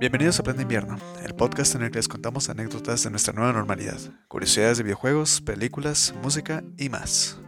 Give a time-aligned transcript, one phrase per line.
[0.00, 3.52] Bienvenidos a Plan Invierno, el podcast en el que les contamos anécdotas de nuestra nueva
[3.52, 3.98] normalidad,
[4.28, 7.40] curiosidades de videojuegos, películas, música y más.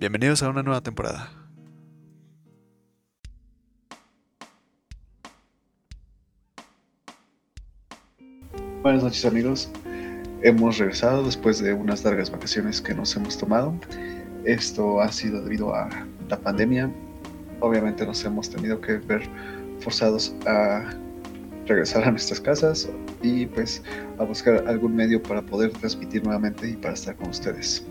[0.00, 1.30] Bienvenidos a una nueva temporada.
[8.82, 9.70] Buenas noches amigos,
[10.40, 13.78] hemos regresado después de unas largas vacaciones que nos hemos tomado.
[14.44, 15.90] Esto ha sido debido a
[16.30, 16.90] la pandemia.
[17.60, 19.28] Obviamente nos hemos tenido que ver
[19.80, 20.90] forzados a
[21.68, 22.88] regresar a nuestras casas
[23.22, 23.82] y pues
[24.18, 27.84] a buscar algún medio para poder transmitir nuevamente y para estar con ustedes.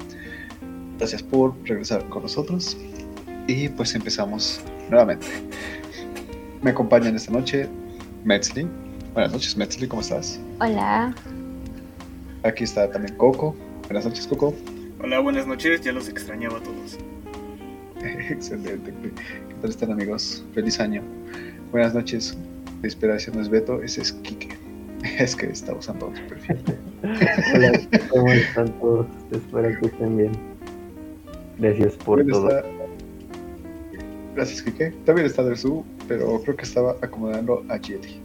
[0.97, 2.75] Gracias por regresar con nosotros
[3.47, 5.27] y pues empezamos nuevamente.
[6.61, 7.69] Me acompañan esta noche
[8.25, 8.67] Metzli.
[9.13, 10.39] Buenas noches Metzli, ¿cómo estás?
[10.59, 11.13] Hola.
[12.44, 13.55] Aquí está también Coco.
[13.83, 14.53] Buenas noches Coco.
[14.99, 16.97] Hola, buenas noches, ya los extrañaba a todos.
[18.30, 18.91] Excelente.
[19.02, 20.44] ¿Qué tal están amigos?
[20.53, 21.03] Feliz año.
[21.71, 22.35] Buenas noches
[22.81, 24.58] de inspiración no es Beto, ese es Kike.
[25.20, 26.58] Es que está usando otro perfil.
[27.53, 27.72] Hola,
[28.09, 29.06] ¿cómo están todos?
[29.31, 30.31] Espero que estén bien.
[31.59, 32.50] Gracias por todo.
[34.36, 34.92] Gracias, Kike.
[35.06, 38.19] También está Dersu, pero creo que estaba acomodando a Jelly.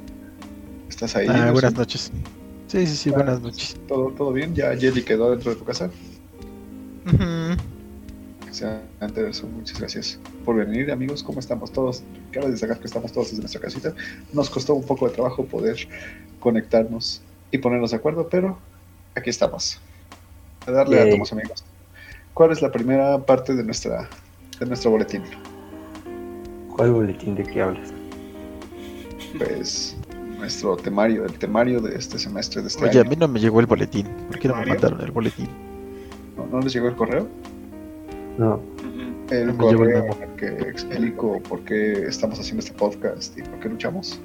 [0.89, 1.27] ¿Estás ahí?
[1.29, 2.11] Ah, buenas noches.
[2.67, 3.77] Sí, sí, sí, Ah, buenas noches.
[3.87, 4.55] ¿Todo, ¿Todo bien?
[4.55, 5.91] ¿Ya Jelly quedó dentro de tu casa?
[7.07, 7.57] Ujú.
[8.53, 9.47] Excelente, Dersu.
[9.47, 11.23] Muchas gracias por venir, amigos.
[11.23, 12.03] ¿Cómo estamos todos?
[12.33, 13.95] Cabe destacar que estamos todos desde nuestra casita.
[14.35, 15.89] Nos costó un poco de trabajo poder
[16.39, 18.59] conectarnos y ponernos de acuerdo, pero
[19.15, 19.81] aquí estamos.
[20.67, 21.09] A darle Yay.
[21.09, 21.65] átomos, amigos.
[22.35, 24.07] ¿Cuál es la primera parte de nuestra
[24.61, 25.23] de nuestro boletín?
[26.77, 27.91] ¿Cuál boletín de qué hablas?
[29.39, 29.97] Pues
[30.37, 33.61] nuestro temario, el temario de este semestre de este Oye, a mí no me llegó
[33.61, 34.09] el boletín.
[34.29, 35.49] ¿Por qué no me mandaron el boletín?
[36.37, 37.27] ¿No, no les llegó el correo?
[38.39, 38.61] No.
[39.31, 40.17] El el correo memo.
[40.17, 44.21] en el que explico por qué estamos haciendo este podcast y por qué luchamos.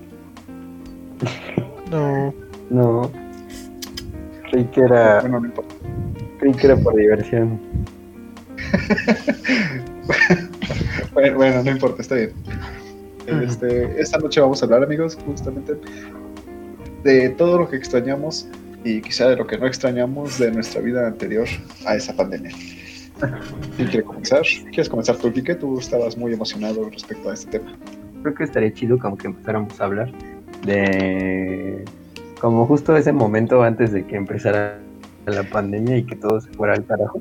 [1.91, 2.33] No.
[2.69, 3.11] no.
[4.49, 5.75] Creí que era, Bueno, no importa.
[6.39, 7.59] creí que era por diversión.
[11.13, 12.31] Bueno, bueno, no importa, está bien.
[13.25, 15.73] Este, esta noche vamos a hablar, amigos, justamente
[17.03, 18.47] de todo lo que extrañamos
[18.83, 21.47] y quizá de lo que no extrañamos de nuestra vida anterior
[21.85, 22.51] a esa pandemia.
[23.75, 24.41] ¿Quién quiere comenzar?
[24.41, 25.55] ¿Quieres comenzar tú, Quique?
[25.55, 27.75] Tú estabas muy emocionado respecto a este tema.
[28.21, 30.11] Creo que estaría chido como que empezáramos a hablar
[30.65, 31.83] de
[32.39, 34.79] como justo ese momento antes de que empezara
[35.25, 37.17] la pandemia y que todo se fuera al carajo.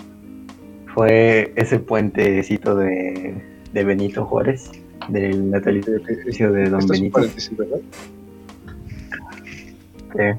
[0.94, 3.34] Fue ese puentecito de,
[3.72, 4.70] de Benito Juárez,
[5.08, 7.80] del natalicio de Don Esto es un ¿verdad?
[10.12, 10.38] ¿Qué?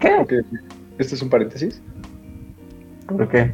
[0.00, 0.40] ¿Qué?
[0.98, 1.80] ¿Esto es un paréntesis?
[3.06, 3.50] ¿Por qué?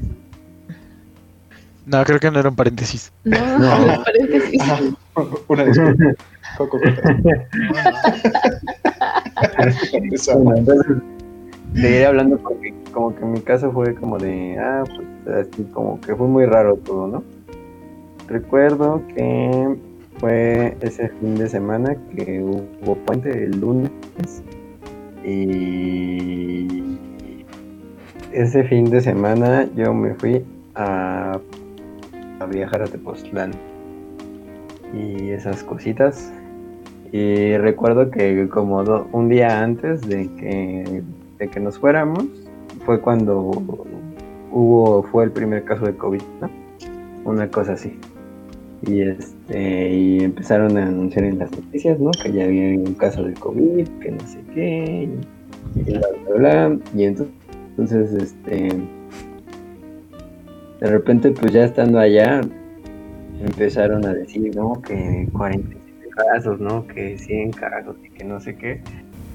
[1.87, 3.13] No, creo que no era un paréntesis.
[3.25, 4.05] No, No.
[4.05, 4.61] paréntesis.
[4.63, 4.79] Ah,
[5.49, 6.05] una disculpa.
[6.57, 6.79] Coco,
[10.35, 10.97] Bueno, entonces,
[11.75, 14.85] seguiré hablando porque como que en mi caso fue como de, ah,
[15.25, 17.23] pues así como que fue muy raro todo, ¿no?
[18.29, 19.77] Recuerdo que
[20.19, 23.91] fue ese fin de semana que hubo puente el lunes
[25.25, 26.99] y
[28.33, 31.39] ese fin de semana yo me fui a,
[32.41, 33.53] a viajar a Tepoztlán
[34.93, 36.33] y esas cositas
[37.13, 38.79] y recuerdo que como
[39.13, 41.03] un día antes de que,
[41.39, 42.25] de que nos fuéramos,
[42.85, 43.51] fue cuando
[44.53, 46.51] hubo, fue el primer caso de COVID, ¿no?
[47.25, 47.99] Una cosa así.
[48.87, 52.13] Y este, y empezaron a anunciar en las noticias, ¿no?
[52.13, 55.09] Que ya había un caso de COVID, que no sé qué,
[55.75, 56.79] y bla, bla, bla.
[56.95, 57.35] Y entonces,
[57.71, 58.69] entonces, este,
[60.81, 62.41] de repente, pues ya estando allá,
[63.41, 64.81] empezaron a decir, ¿no?
[64.83, 66.87] Que 47 casos, ¿no?
[66.87, 68.83] Que 100 casos y que no sé qué.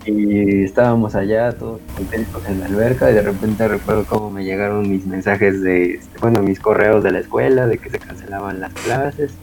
[0.06, 4.88] Y estábamos allá todos contentos en la alberca y de repente recuerdo cómo me llegaron
[4.90, 8.74] mis mensajes de, este, bueno, mis correos de la escuela, de que se cancelaban las
[8.74, 9.34] clases,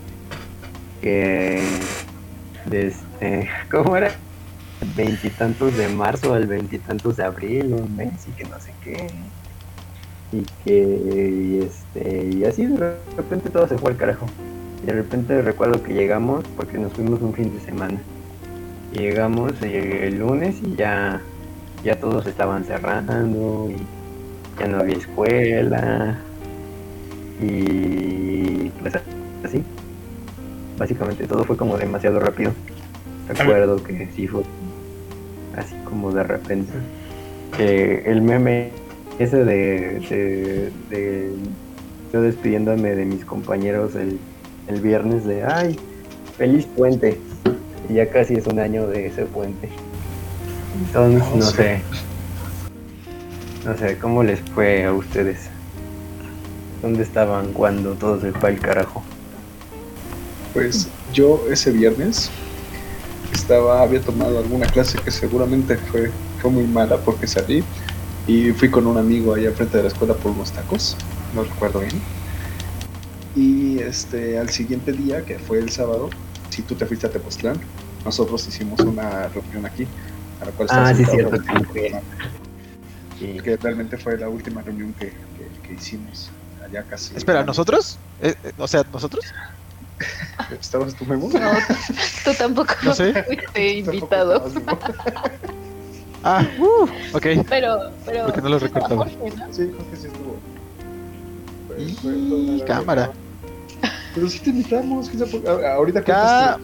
[1.00, 1.60] que,
[2.66, 4.12] de este, ¿cómo era?
[4.96, 9.06] Veintitantos de marzo al veintitantos de abril, un mes y que no sé qué.
[10.32, 14.26] Y que, y este, y así de repente todo se fue al carajo.
[14.82, 17.98] Y de repente recuerdo que llegamos, porque nos fuimos un fin de semana.
[18.92, 21.20] Y llegamos el lunes y ya,
[21.84, 23.76] ya todos estaban cerrando y
[24.60, 26.18] ya no había escuela.
[27.40, 28.94] Y pues
[29.44, 29.62] así.
[30.76, 32.52] Básicamente todo fue como demasiado rápido.
[33.28, 34.42] Recuerdo que sí fue
[35.57, 36.72] así como de repente.
[37.57, 38.71] Que el meme
[39.19, 41.33] ese de, de, de
[42.13, 44.19] yo despidiéndome de mis compañeros el,
[44.69, 45.78] el viernes de ay,
[46.37, 47.19] feliz puente.
[47.89, 49.69] y ya casi es un año de ese puente.
[50.87, 51.57] Entonces, no sí.
[51.57, 51.81] sé.
[53.65, 55.49] No sé, ¿cómo les fue a ustedes?
[56.81, 59.03] ¿Dónde estaban cuando todo se fue al carajo?
[60.53, 62.31] Pues yo ese viernes
[63.32, 67.64] estaba, había tomado alguna clase que seguramente fue, fue muy mala porque salí
[68.26, 70.96] y fui con un amigo allá frente de la escuela por unos tacos,
[71.32, 72.02] no recuerdo bien.
[73.34, 76.10] Y este al siguiente día, que fue el sábado,
[76.50, 77.60] si tú te fuiste a Tepoztlán,
[78.04, 79.86] nosotros hicimos una reunión aquí,
[80.40, 81.36] a la cual Ah, estaba sí, cierto,
[81.72, 81.92] sí.
[83.18, 86.30] que- que realmente fue la última reunión que, que- que hicimos
[86.68, 87.14] allá casi.
[87.16, 87.98] Espera, ¿nosotros?
[88.20, 89.24] Eh, eh, o sea, ¿nosotros?
[90.60, 91.28] ¿Estabas tú, Memo?
[91.33, 91.51] No,
[92.25, 93.13] tú tampoco No sé.
[93.25, 94.45] fuiste invitado.
[96.25, 96.84] Ah, uh,
[97.16, 97.27] ok.
[97.49, 97.77] Pero,
[98.07, 98.27] pero.
[98.27, 98.97] Porque no lo recordaba.
[99.07, 99.53] Jorge, ¿no?
[99.53, 100.41] Sí, Jorge sí estuvo.
[101.66, 103.10] Fue- fue cámara.
[104.15, 106.59] Pero sí te invitamos, por- ahorita Cámara.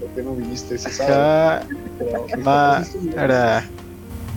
[0.00, 1.64] ¿Por qué no viniste ese sábado?
[1.98, 2.26] Pero,
[3.14, 3.70] Cámara.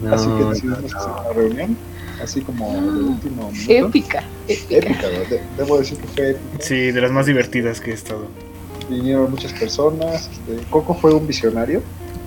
[0.01, 1.19] No, Así que no, decidimos hacer no.
[1.21, 1.77] una reunión,
[2.23, 3.87] así como de último minuto.
[3.87, 4.75] Épica, épica.
[4.77, 5.29] Épica, ¿no?
[5.29, 6.63] De- debo decir que fue épica.
[6.63, 8.27] Sí, de las más divertidas que he estado.
[8.89, 10.29] Vinieron muchas personas.
[10.31, 11.81] Este, Coco fue un visionario.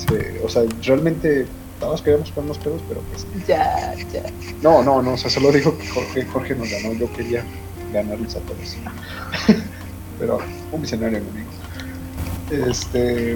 [0.08, 1.46] se- o sea, realmente
[1.78, 4.22] todos queríamos con unos pedos, pero pues Ya, ya.
[4.62, 7.44] No, no, no, o sea, solo dijo que Jorge, Jorge nos ganó, yo quería
[7.92, 8.76] ganarles a todos.
[10.18, 10.38] Pero
[10.70, 12.68] un visionario amigo.
[12.70, 13.32] Este.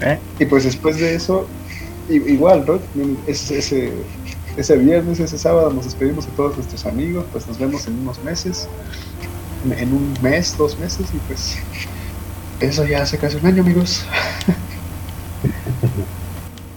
[0.00, 0.18] ¿Eh?
[0.38, 1.46] Y pues después de eso,
[2.08, 2.78] igual, ¿no?
[3.26, 3.92] Ese, ese,
[4.58, 8.22] ese viernes, ese sábado nos despedimos de todos nuestros amigos, pues nos vemos en unos
[8.22, 8.68] meses,
[9.62, 11.56] en- en un mes, dos meses, y pues
[12.60, 14.04] eso ya hace casi un año, amigos.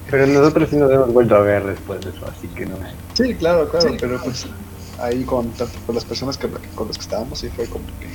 [0.10, 2.80] Pero nosotros sí nos hemos vuelto a ver después de eso, así que no.
[3.13, 4.45] Sí, claro, claro, pero pues
[4.98, 8.10] ahí con, tanto con las personas que, con las que estábamos, sí fue como que.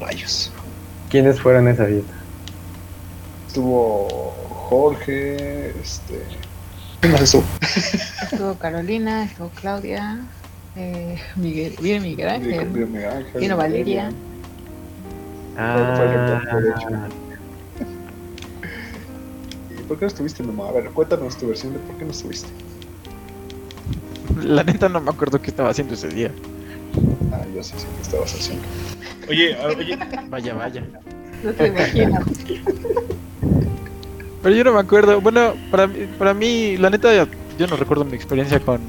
[0.00, 0.52] Rayos.
[1.08, 2.14] ¿Quiénes fueron a esa fiesta?
[3.46, 4.32] Estuvo
[4.68, 6.26] Jorge, este.
[7.02, 7.42] ¿Quién más estuvo?
[8.30, 10.20] Estuvo Carolina, estuvo Claudia,
[10.76, 12.68] eh, Miguel, viene Miguel Ángel.
[13.34, 14.12] Vino Valeria.
[15.58, 17.08] Ah.
[19.68, 20.68] ¿Y por qué no estuviste, mamá?
[20.68, 22.48] A ver, cuéntanos tu versión de por qué no estuviste.
[24.40, 26.30] La neta no me acuerdo qué estaba haciendo ese día.
[27.32, 28.64] Ah, yo sí sé que estabas haciendo.
[29.28, 30.84] Oye, oye, Vaya, vaya.
[31.42, 32.24] No te imaginas.
[34.42, 35.20] Pero yo no me acuerdo.
[35.20, 37.10] Bueno, para, mí- para mí, la neta,
[37.58, 38.80] yo no recuerdo mi experiencia con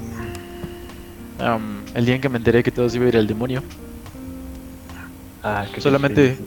[1.94, 3.62] el día en que me enteré que todos iba a ir al demonio.
[5.42, 6.44] ah, qué Solamente, triste.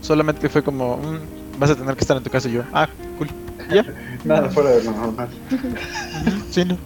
[0.00, 2.62] solamente fue como, "Mm, vas a tener que estar en tu casa y yo.
[2.72, 2.88] Ah,
[3.18, 3.28] cool.
[3.70, 3.84] Ya.
[4.24, 5.28] Nada fuera de lo normal.
[6.50, 6.76] Sí, no.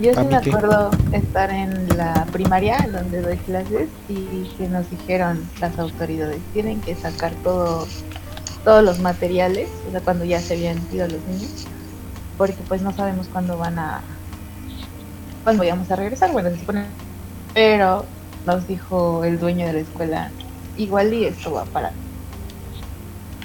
[0.00, 0.50] Yo ¿A sí me qué?
[0.50, 6.80] acuerdo estar en la primaria, donde doy clases, y que nos dijeron las autoridades, tienen
[6.80, 7.86] que sacar todo,
[8.64, 11.72] todos los materiales, o sea, cuando ya se habían ido los niños,
[12.36, 14.24] porque pues no sabemos cuándo van a,
[15.42, 16.98] cuándo vayamos a regresar, bueno, se supone,
[17.54, 18.14] pero
[18.44, 20.36] nos dijo el dueño de la escuela,
[20.74, 21.98] igual y esto va para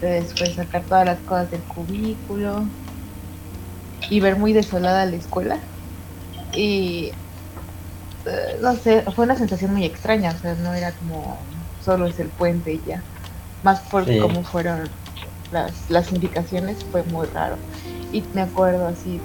[0.01, 2.73] después sacar todas las cosas del cubículo
[4.09, 5.69] y ver muy desolada la escuela
[6.53, 7.11] y
[8.25, 11.47] eh, no sé, fue una sensación muy extraña, o sea, no era como
[11.79, 13.05] solo es el puente y ya,
[13.61, 14.19] más por Sí.
[14.19, 14.91] cómo fueron
[15.51, 17.57] las, las indicaciones, fue muy raro.
[18.11, 19.19] Y me acuerdo así,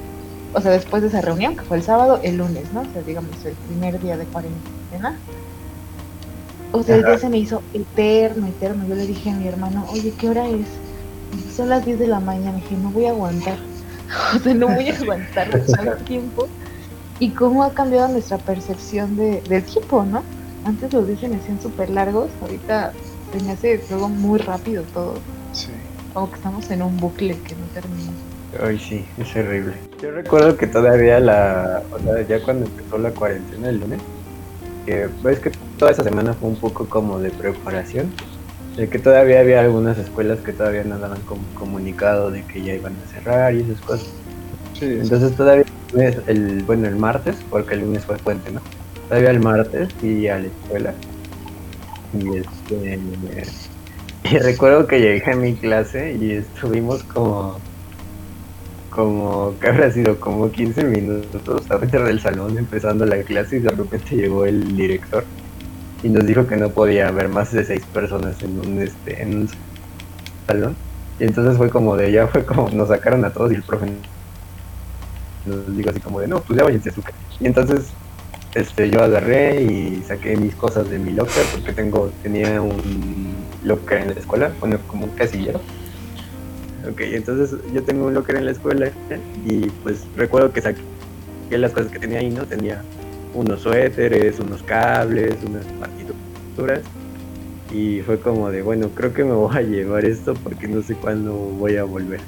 [0.55, 2.83] o sea, después de esa reunión, que fue el sábado, el lunes, ¿no?
[2.83, 5.19] O sea, digamos, el primer día de cuarentena.
[6.73, 7.21] O sea, el día Ajá.
[7.21, 8.87] se me hizo eterno, eterno.
[8.87, 10.67] Yo le dije a mi hermano, oye, ¿qué hora es?
[11.55, 12.57] Son las 10 de la mañana.
[12.57, 13.59] dije, no voy a aguantar.
[14.37, 16.47] O sea, no voy a aguantar tanto tiempo.
[17.19, 20.23] Y cómo ha cambiado nuestra percepción de, del tiempo, ¿no?
[20.65, 22.93] Antes los días se me hacían súper largos, ahorita
[23.33, 25.15] se me hace luego muy rápido todo.
[25.53, 25.73] Sí.
[26.15, 28.13] Como que estamos en un bucle que no termina.
[28.63, 29.75] Ay, sí, es horrible.
[30.01, 31.83] Yo recuerdo que todavía la.
[31.91, 34.01] O sea, ya cuando empezó la cuarentena el lunes,
[34.87, 38.13] que ves que toda esa semana fue un poco como de preparación.
[38.77, 42.75] De que todavía había algunas escuelas que todavía no daban como comunicado de que ya
[42.75, 44.07] iban a cerrar y esas cosas.
[44.75, 44.99] Sí, sí.
[45.01, 45.65] Entonces todavía
[46.27, 48.61] el, bueno el martes, porque el lunes fue puente, ¿no?
[49.09, 50.95] Todavía el martes fui a la escuela.
[52.13, 52.99] Y este
[54.31, 57.59] y recuerdo que llegué a mi clase y estuvimos como
[58.89, 63.71] como que habrá sido como 15 minutos adentro del salón empezando la clase y de
[63.71, 65.25] repente llegó el director
[66.03, 69.37] y nos dijo que no podía haber más de seis personas en un este en
[69.37, 69.49] un
[70.47, 70.77] salón.
[71.19, 73.87] Y entonces fue como de ya fue como nos sacaron a todos y el profe
[75.45, 77.93] nos dijo así como de no pues ya váyanse a su casa y entonces
[78.55, 83.35] este, yo agarré y saqué mis cosas de mi locker porque tengo, tenía un
[83.65, 85.61] locker en la escuela, bueno, como un casillero.
[86.89, 88.91] Ok, entonces yo tengo un locker en la escuela
[89.45, 90.83] y pues recuerdo que saqué
[91.51, 92.45] las cosas que tenía ahí, ¿no?
[92.45, 92.83] Tenía
[93.33, 96.81] unos suéteres, unos cables, unas partituras
[97.73, 100.95] y fue como de, bueno, creo que me voy a llevar esto porque no sé
[100.95, 102.21] cuándo voy a volver.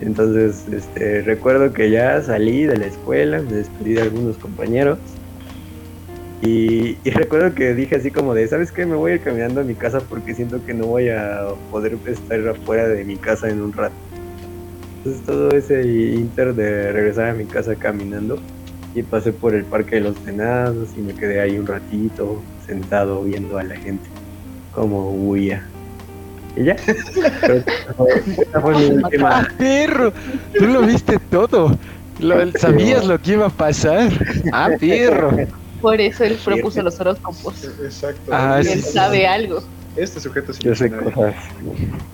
[0.00, 4.98] Entonces, este, recuerdo que ya salí de la escuela, me despedí de algunos compañeros
[6.48, 8.86] y, y recuerdo que dije así como de, ¿sabes qué?
[8.86, 11.96] Me voy a ir caminando a mi casa porque siento que no voy a poder
[12.06, 13.94] estar afuera de mi casa en un rato.
[14.98, 18.38] Entonces todo ese inter de regresar a mi casa caminando
[18.94, 23.22] y pasé por el Parque de los Venados y me quedé ahí un ratito sentado
[23.22, 24.08] viendo a la gente
[24.74, 25.62] como huía.
[26.56, 26.72] Y ya.
[26.74, 29.40] Esa fue mi última.
[29.40, 30.12] ¡Ah, perro!
[30.58, 31.76] Tú lo viste todo.
[32.18, 34.10] Lo- sabías lo que iba a pasar.
[34.52, 35.30] ¡Ah, perro!
[35.80, 37.64] Por eso él propuso los horóscopos.
[37.82, 38.32] Exacto.
[38.32, 39.62] Ah, Y él sí, sabe algo.
[39.96, 41.02] Este sujeto sí Yo sé sabe.
[41.12, 41.34] cosas.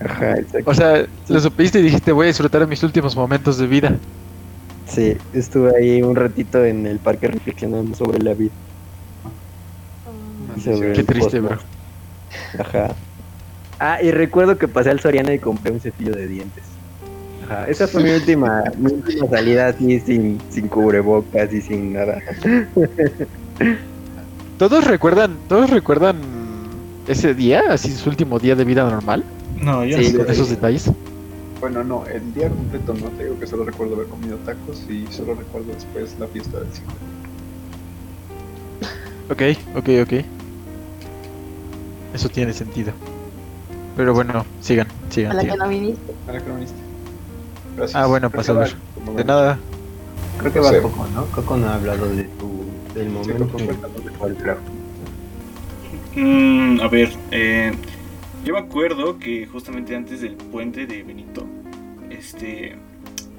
[0.03, 0.71] Ajá, exacto.
[0.71, 3.95] O sea, lo supiste y dijiste, voy a disfrutar mis últimos momentos de vida.
[4.87, 8.51] Sí, estuve ahí un ratito en el parque reflexionando sobre la vida.
[10.63, 11.59] sobre Qué triste, cosmos.
[12.59, 12.95] Ajá.
[13.79, 16.63] Ah, y recuerdo que pasé al Soriana y compré un cepillo de dientes.
[17.45, 22.19] Ajá, esa fue mi última, mi última salida así sin, sin cubrebocas y sin nada.
[24.57, 26.17] ¿Todos recuerdan, todos recuerdan
[27.07, 29.23] ese día, así su último día de vida normal?
[29.61, 30.33] No, yo Sí, no Con sé.
[30.33, 30.91] esos detalles.
[31.59, 35.05] Bueno, no, el día completo no te digo que solo recuerdo haber comido tacos y
[35.11, 36.87] solo recuerdo después la fiesta del cine.
[39.29, 39.41] Ok,
[39.75, 40.25] ok, ok.
[42.13, 42.93] Eso tiene sentido.
[43.97, 46.13] Pero bueno, sigan, A sigan, la que no viniste.
[46.27, 46.77] ¿A la que no viniste?
[47.77, 47.95] Gracias.
[48.01, 48.75] Ah, bueno, Creo que a ver.
[49.15, 49.57] De nada.
[50.39, 50.81] Creo que va.
[50.81, 51.25] Coco, ¿no?
[51.27, 52.44] Coco no ha hablado de tu,
[52.95, 53.57] del momento
[54.39, 54.61] draft.
[56.15, 57.73] Mm, a ver, eh,
[58.43, 61.45] yo me acuerdo que justamente antes del puente de Benito,
[62.09, 62.75] este,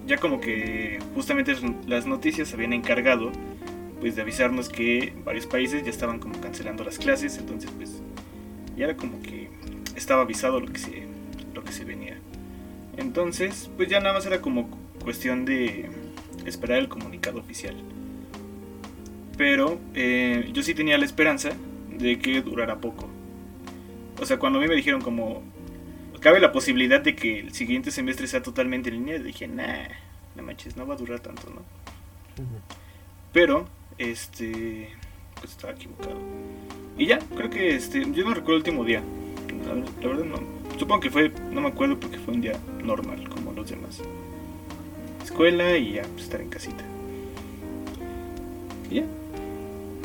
[0.07, 3.33] ya como que justamente las noticias habían encargado,
[4.01, 8.03] pues de avisarnos que varios países ya estaban como cancelando las clases, entonces pues
[8.77, 9.49] ya era como que
[9.97, 11.05] estaba avisado lo que se,
[11.55, 12.19] lo que se venía.
[12.99, 14.69] Entonces, pues ya nada más era como
[15.03, 15.89] cuestión de
[16.45, 17.75] esperar el comunicado oficial.
[19.37, 21.51] Pero eh, yo sí tenía la esperanza
[21.91, 23.09] de que durara poco.
[24.21, 25.43] O sea, cuando a mí me dijeron como
[26.27, 29.87] cabe la posibilidad de que el siguiente semestre sea totalmente en línea, dije, nah,
[30.35, 31.63] no manches, no va a durar tanto, ¿no?
[33.33, 34.91] Pero, este,
[35.39, 36.19] pues estaba equivocado.
[36.99, 39.03] Y ya, creo que este, yo no recuerdo el último día.
[39.67, 40.41] La, la verdad no.
[40.77, 44.01] Supongo que fue, no me acuerdo porque fue un día normal, como los demás.
[45.23, 46.83] Escuela y ya, pues, estar en casita.
[48.91, 49.05] Y ya.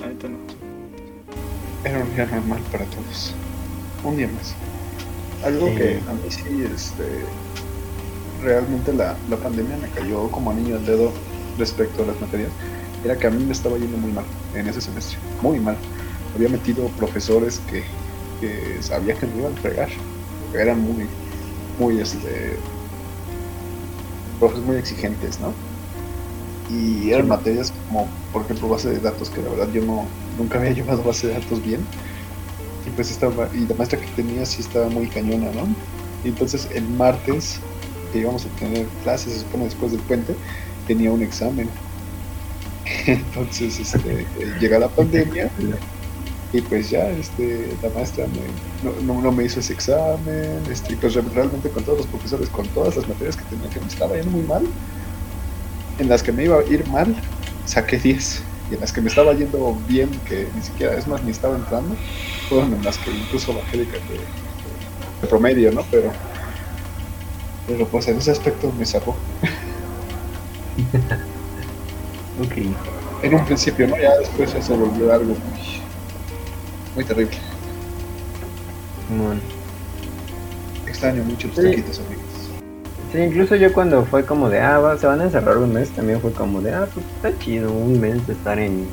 [0.01, 0.37] La neta no.
[1.83, 3.33] Era un día normal para todos.
[4.03, 4.53] Un día más.
[5.45, 5.75] Algo Sí.
[5.75, 7.03] que a mí sí, este,
[8.43, 11.11] realmente la, la pandemia me cayó como anillo al dedo
[11.57, 12.51] respecto a las materias,
[13.03, 15.77] era que a mí me estaba yendo muy mal en ese semestre, muy mal.
[16.35, 17.83] Había metido profesores que,
[18.39, 19.89] que sabía que me iban a fregar,
[20.53, 21.07] eran muy,
[21.79, 22.57] muy, este,
[24.39, 25.53] profes muy exigentes, ¿no?
[26.73, 30.59] Y eran materias como, por ejemplo, base de datos, que la verdad yo no, nunca
[30.59, 31.93] había llevado base de datos bien.
[32.85, 35.75] Y pues estaba, y la maestra que tenía sí estaba muy cañona, ¿no?
[36.23, 37.69] Y entonces el martes,
[38.11, 40.39] que íbamos a tener clases, se supone después del puente,
[40.85, 41.79] tenía un examen.
[43.07, 45.53] Entonces, este, llega la pandemia
[46.51, 50.97] y pues ya, este, la maestra me- no, no- no me hizo ese examen, este,
[50.97, 53.87] pues re- realmente con todos los profesores, con todas las materias que tenía que me
[53.87, 54.73] estaba yendo muy mal,
[55.97, 57.27] en las que me iba a ir mal,
[57.63, 58.47] saqué 10.
[58.67, 61.55] Y en las que me estaba yendo bien, que ni siquiera, es más, ni estaba
[61.57, 62.01] entrando,
[62.47, 64.31] fueron en las que incluso bajé de, de-
[65.21, 65.87] de promedio, ¿no?
[65.91, 66.21] Pero,
[67.65, 69.25] pero pues en ese aspecto me sacó.
[72.33, 72.53] Ok.
[73.21, 73.95] En un principio, ¿no?
[74.01, 75.57] Ya después ya se volvió algo muy,
[76.93, 77.37] muy terrible.
[79.05, 79.39] Simón.
[80.85, 81.63] Extraño mucho los Sí.
[81.63, 82.10] taquitos, amigos.
[83.11, 85.91] Sí, incluso yo cuando fue como de, ah, va, se van a encerrar un mes,
[85.91, 88.87] también fue como de, ah, pues está chido, un mes de estar en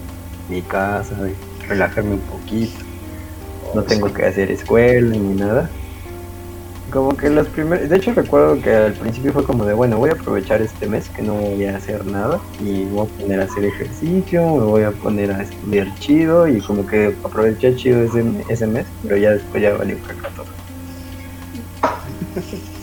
[0.49, 1.37] mi casa, de
[1.69, 2.81] relajarme un poquito,
[3.75, 5.71] no tengo que hacer escuela ni nada.
[6.91, 10.11] Como que los primeros, de hecho recuerdo que al principio fue como de, bueno, voy
[10.11, 13.45] a aprovechar este mes que no voy a hacer nada y voy a poner a
[13.45, 18.67] hacer ejercicio, me voy a poner a estudiar chido y como que aproveché chido ese,
[18.67, 20.47] mes, pero ya después ya valió caca todo.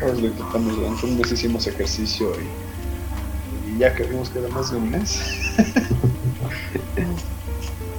[0.00, 4.48] Todos lo intentamos durante un mes, hicimos ejercicio y, y ya que vimos que era
[4.48, 5.20] más de un mes.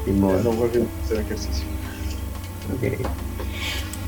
[0.07, 1.63] Y no vuelven a hacer ejercicio.
[2.73, 3.07] Ok.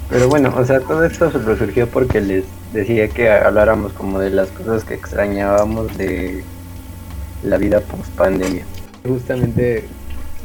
[0.09, 4.31] Pero bueno, o sea, todo esto se surgió porque les decía que habláramos como de
[4.31, 6.43] las cosas que extrañábamos de
[7.43, 8.65] la vida post pandemia.
[9.07, 9.85] Justamente,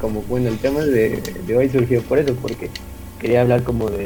[0.00, 2.70] como bueno, el tema de, de hoy surgió por eso, porque
[3.18, 4.04] quería hablar como de,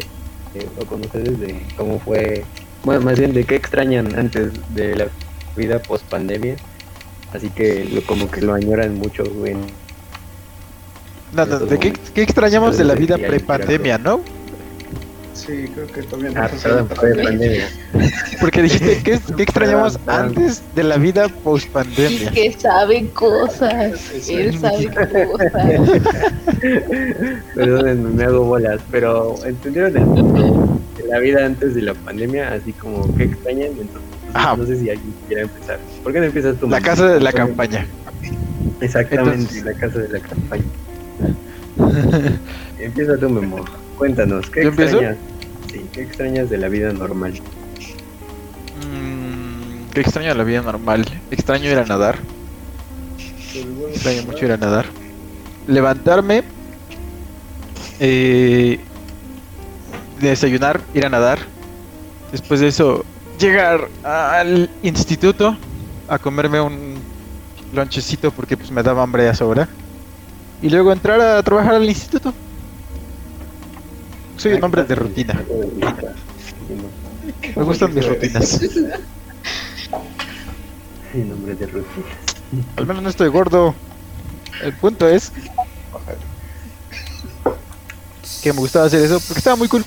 [0.54, 2.44] de- o con ustedes de cómo fue,
[2.84, 5.06] bueno, más bien de qué extrañan antes de la
[5.56, 6.56] vida post pandemia.
[7.32, 9.56] Así que lo, como que lo añoran mucho, güey.
[11.32, 14.20] Nada, ¿de qué, qué extrañamos de la vida pre-pandemia, no?
[15.34, 16.36] Sí, creo que también.
[16.36, 17.68] Ah, perdón, pre-pandemia.
[18.40, 20.44] Porque dijiste, ¿qué, qué extrañamos Perdón, perdón.
[20.44, 22.30] antes de la vida Y post-pandemia?
[22.32, 24.10] que sabe cosas.
[24.28, 25.52] Él sabe cosas.
[27.54, 32.52] Perdónenme, me hago bolas, pero ¿entendieron el la vida antes de la pandemia?
[32.54, 33.66] Así como, ¿qué extrañan?
[33.66, 34.00] Entonces,
[34.34, 34.56] Ajá.
[34.56, 35.78] no sé si alguien quiere empezar.
[36.02, 36.68] ¿Por qué no empiezas tú?
[36.68, 37.86] La casa de la campaña.
[38.80, 40.64] Exactamente, Entonces- la casa de la campaña.
[42.78, 43.64] Empieza tú, Memo.
[44.02, 45.16] Cuéntanos, ¿qué extrañas?
[45.70, 47.34] Sí, ¿qué extrañas de la vida normal?
[48.80, 51.04] Mm, ¿Qué extraño de la vida normal?
[51.30, 52.18] Extraño ir a nadar.
[53.94, 54.86] Extraño mucho ir a nadar.
[55.68, 56.42] Levantarme.
[58.00, 58.80] eh,
[60.20, 61.38] desayunar, ir a nadar.
[62.32, 63.04] Después de eso,
[63.38, 65.56] llegar al instituto
[66.08, 66.96] a comerme un
[67.72, 69.68] lonchecito porque pues me daba hambre a sobra.
[70.60, 72.34] Y luego entrar a trabajar al instituto.
[74.42, 75.40] Soy un hombre de rutina.
[77.54, 78.60] Me gustan mis rutinas.
[81.12, 82.06] Sí, nombre de rutina.
[82.74, 83.72] Al menos no estoy gordo.
[84.60, 85.30] El punto es
[88.42, 89.84] que me gustaba hacer eso porque estaba muy cool.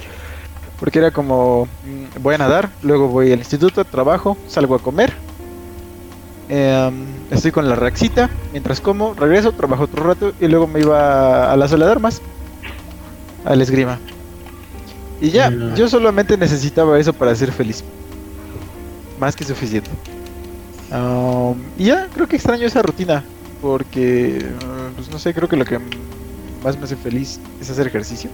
[0.79, 5.11] Porque era como, mm, voy a nadar, luego voy al instituto, trabajo, salgo a comer.
[6.47, 11.51] em, estoy con la raxita, mientras como, regreso, trabajo otro rato y luego me iba
[11.51, 12.21] a la sala de armas,
[13.43, 13.99] al esgrima.
[15.21, 17.83] Y ya, yo solamente necesitaba eso para ser feliz.
[19.19, 19.89] Más que suficiente.
[20.91, 23.23] Um, y ya, creo que extraño esa rutina.
[23.61, 25.79] Porque, uh, pues no sé, creo que lo que
[26.63, 28.29] más me hace feliz es hacer ejercicio.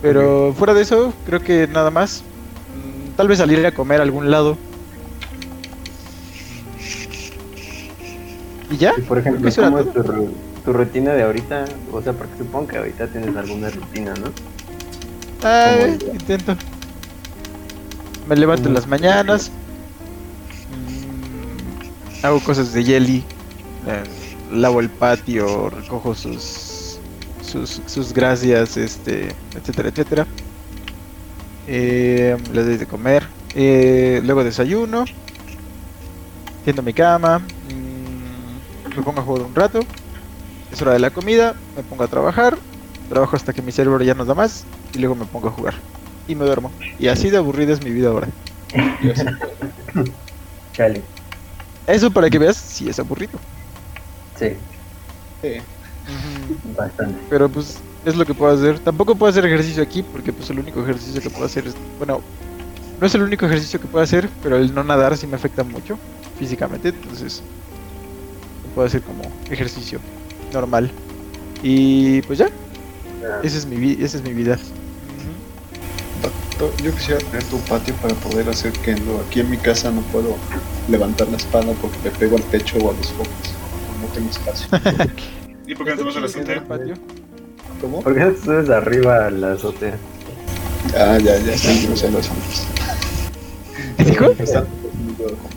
[0.00, 2.22] Pero fuera de eso, creo que nada más.
[2.74, 4.56] Mm, Tal vez salir a comer a algún lado.
[8.70, 8.94] ¿Y ya?
[8.96, 10.02] Y por ejemplo, ¿cómo es tu,
[10.64, 11.66] tu rutina de ahorita?
[11.92, 14.32] O sea, porque supongo que ahorita tienes alguna rutina, ¿no?
[15.42, 16.12] Ah, ¿Cómo eh, ya?
[16.14, 16.56] intento.
[18.26, 19.52] Me levanto en las mañanas.
[20.68, 23.24] mm, hago cosas de Jelly.
[23.86, 24.04] eh,
[24.50, 27.00] lavo el patio, recojo sus,
[27.40, 30.26] sus, sus gracias, este, etcétera, etcétera.
[31.66, 33.32] Eh, les doy de comer.
[33.54, 35.04] eh, luego desayuno.
[36.64, 37.38] Tiendo mi cama.
[37.40, 39.86] mm, me pongo a jugar un rato.
[40.70, 41.54] Es hora de la comida.
[41.76, 42.58] Me pongo a trabajar.
[43.08, 44.64] Trabajo hasta que mi cerebro ya no da más
[44.94, 45.74] y luego me pongo a jugar.
[46.26, 46.70] Y me duermo.
[46.98, 48.28] Y así de aburrida es mi vida ahora.
[50.72, 51.02] Chale.
[51.86, 53.38] Eso para que veas si es aburrido.
[54.38, 54.48] Sí,
[55.42, 55.58] Sí.
[56.76, 57.18] bastante.
[57.30, 58.78] Pero pues es lo que puedo hacer.
[58.80, 61.74] Tampoco puedo hacer ejercicio aquí porque pues el único ejercicio que puedo hacer es...
[61.98, 62.20] Bueno,
[63.00, 65.62] no es el único ejercicio que puedo hacer, pero el no nadar sí me afecta
[65.62, 65.98] mucho
[66.38, 66.88] físicamente.
[66.88, 67.42] Entonces
[68.64, 70.00] no puedo hacer como ejercicio
[70.52, 70.90] normal.
[71.62, 72.48] Y pues ya.
[73.42, 74.58] Esa es mi, vi- esa es mi vida.
[76.82, 79.20] Yo quisiera tener tu patio para poder hacer kendo.
[79.28, 80.34] Aquí en mi casa no puedo
[80.88, 83.28] levantar la espada porque me pego al techo o a los focos.
[84.00, 84.68] No tengo espacio.
[85.66, 86.64] ¿Y por qué no te vas a la azotea?
[86.64, 86.94] patio?
[87.80, 88.02] ¿Cómo?
[88.02, 89.98] ¿Por qué no te subes arriba a la azotea?
[90.96, 92.66] Ah, ya, ya, sí, sé los hombres.
[93.98, 94.30] ¿Qué dijo?
[94.38, 94.66] Están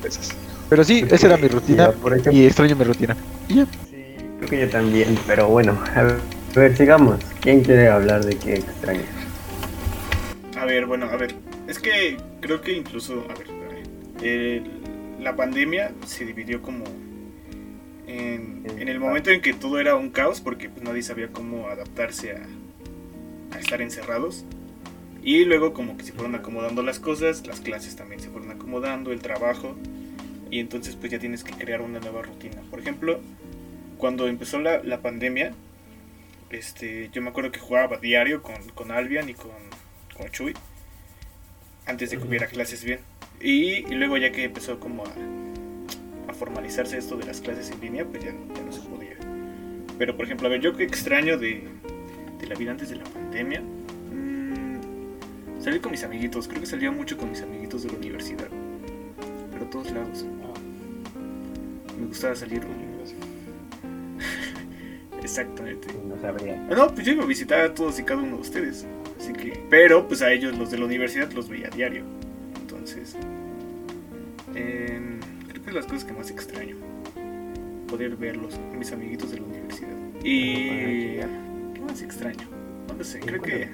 [0.01, 0.29] pesas.
[0.69, 3.15] Pero sí, esa era mi rutina Ya, por ejemplo, y extraño mi rutina.
[3.47, 3.65] Y ya.
[3.89, 3.97] sí,
[4.39, 6.19] creo que yo también, pero bueno, a ver,
[6.55, 7.19] a ver, sigamos.
[7.41, 9.05] ¿Quién quiere hablar de qué extraña?
[10.57, 11.35] A ver, bueno, a ver.
[11.67, 13.47] Es que creo que incluso, a ver,
[14.21, 14.63] eh,
[15.19, 16.83] la pandemia se dividió como
[18.07, 21.67] en, en el momento en que todo era un caos porque pues, nadie sabía cómo
[21.67, 24.45] adaptarse a, a estar encerrados.
[25.21, 29.11] Y luego como que se fueron acomodando las cosas, las clases también se fueron acomodando,
[29.11, 29.75] el trabajo.
[30.49, 32.61] Y entonces pues ya tienes que crear una nueva rutina.
[32.71, 33.19] Por ejemplo,
[33.97, 35.53] cuando empezó la, la pandemia,
[36.49, 39.51] este, yo me acuerdo que jugaba diario con, con Albion y con,
[40.17, 40.53] con Chuy
[41.85, 42.99] antes de que hubiera clases bien.
[43.41, 45.11] Y, y luego ya que empezó como a,
[46.29, 49.15] a formalizarse esto de las clases en línea, pues ya, no- ya no se podía.
[49.97, 51.63] Pero por ejemplo, a ver, yo que extraño de,
[52.39, 56.91] de la vida antes de la pandemia, mm, salir con mis amiguitos, creo que salía
[56.91, 58.47] mucho con mis amiguitos de la universidad,
[59.51, 60.25] pero a todos lados.
[61.99, 62.61] Me gustaba salir.
[65.23, 65.87] Exactamente.
[66.07, 66.61] No sabría.
[66.69, 68.85] Ah, No, pues yo iba a visitar a todos y cada uno de ustedes.
[69.19, 69.63] Así que.
[69.69, 72.03] Pero pues a ellos, los de la universidad, los veía a diario.
[72.61, 73.15] Entonces.
[74.55, 76.75] em, creo que es las cosas que más extraño.
[77.87, 79.89] Poder verlos, mis amiguitos de la universidad.
[80.23, 81.17] Y.
[81.73, 82.47] ¿Qué más extraño?
[82.87, 83.69] No lo sé, creo que.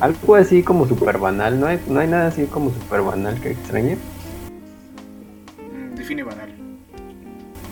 [0.00, 3.50] Algo así como super banal, ¿no hay, no hay nada así como super banal que
[3.50, 3.96] extrañe.
[5.72, 6.52] mm, define banal.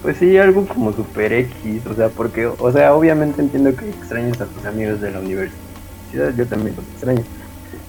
[0.06, 4.40] Pues sí, algo como super X, o sea, porque, o sea, obviamente entiendo que extrañas
[4.40, 7.26] a tus amigos de la universidad, yo también los extraño,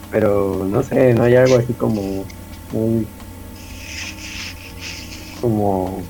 [0.09, 2.31] pero no sé, no hay algo así como
[2.71, 3.11] muy,
[5.41, 6.07] como,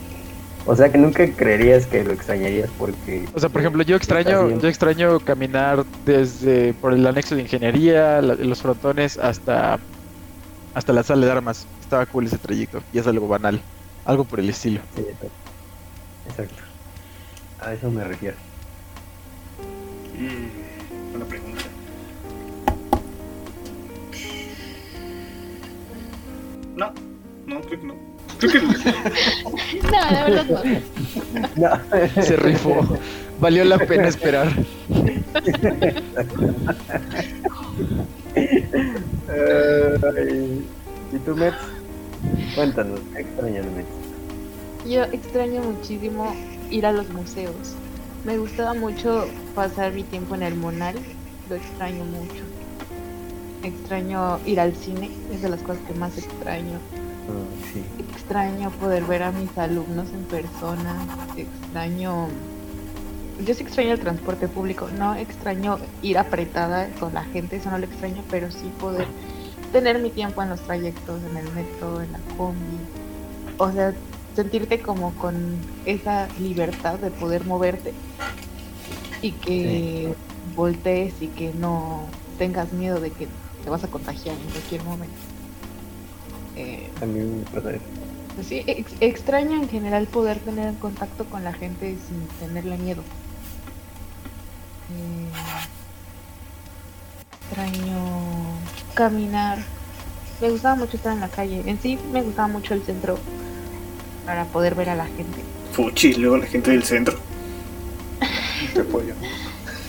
[0.63, 3.29] o sea, que nunca creerías que lo extrañarías porque...
[3.33, 8.21] O sea, por ejemplo, yo extraño, yo extraño caminar desde por el anexo de ingeniería,
[8.21, 9.83] la- los frontones hasta
[10.73, 11.67] hasta la sala de armas.
[11.81, 13.65] Estaba cool ese trayecto y es algo banal,
[14.05, 14.83] algo por el estilo.
[14.93, 15.03] Sí,
[16.29, 16.63] exacto.
[17.59, 18.37] A eso me refiero.
[20.17, 21.61] Mm, buena pregunta.
[26.75, 26.93] No,
[27.47, 27.95] no, creo que no.
[28.39, 28.59] Creo que
[29.83, 30.61] No, la verdad no.
[31.55, 32.23] No.
[32.23, 32.99] Se rifó.
[33.39, 34.47] Valió la pena esperar.
[41.13, 41.57] ¿Y tú, Mets?
[42.55, 44.06] Cuéntanos, ¿qué extrañas, Mets?
[44.87, 46.33] Yo extraño muchísimo
[46.69, 47.75] ir a los museos.
[48.23, 50.95] Me gustaba mucho pasar mi tiempo en el Monal.
[51.49, 52.43] Lo extraño mucho.
[53.63, 55.11] Extraño ir al cine.
[55.33, 56.79] Es de las cosas que más extraño.
[57.27, 57.83] Ah, sí.
[57.99, 60.95] Extraño poder ver a mis alumnos en persona.
[61.35, 62.29] Extraño.
[63.45, 64.87] Yo sí extraño el transporte público.
[64.97, 67.57] No extraño ir apretada con la gente.
[67.57, 68.23] Eso no lo extraño.
[68.31, 69.07] Pero sí poder
[69.73, 72.77] tener mi tiempo en los trayectos, en el metro, en la combi.
[73.57, 73.93] O sea,
[74.37, 75.35] sentirte como con
[75.85, 77.91] esa libertad de poder moverte
[79.21, 80.13] y que
[80.55, 82.05] voltees y que no
[82.37, 83.27] tengas miedo de que
[83.63, 85.15] te vas a contagiar en cualquier momento.
[86.55, 87.81] Eh, También me pasa eso.
[88.35, 93.01] pues sí, ex- extraño en general poder tener contacto con la gente sin tenerle miedo.
[94.93, 95.29] Eh,
[97.41, 97.97] extraño
[98.93, 99.57] caminar.
[100.39, 101.63] Me gustaba mucho estar en la calle.
[101.65, 103.17] En sí me gustaba mucho el centro
[104.27, 105.39] para poder ver a la gente.
[105.71, 107.17] Fuchi, luego la gente del centro.
[108.73, 109.13] Te apoyo.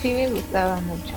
[0.00, 1.14] Sí me gustaba mucho.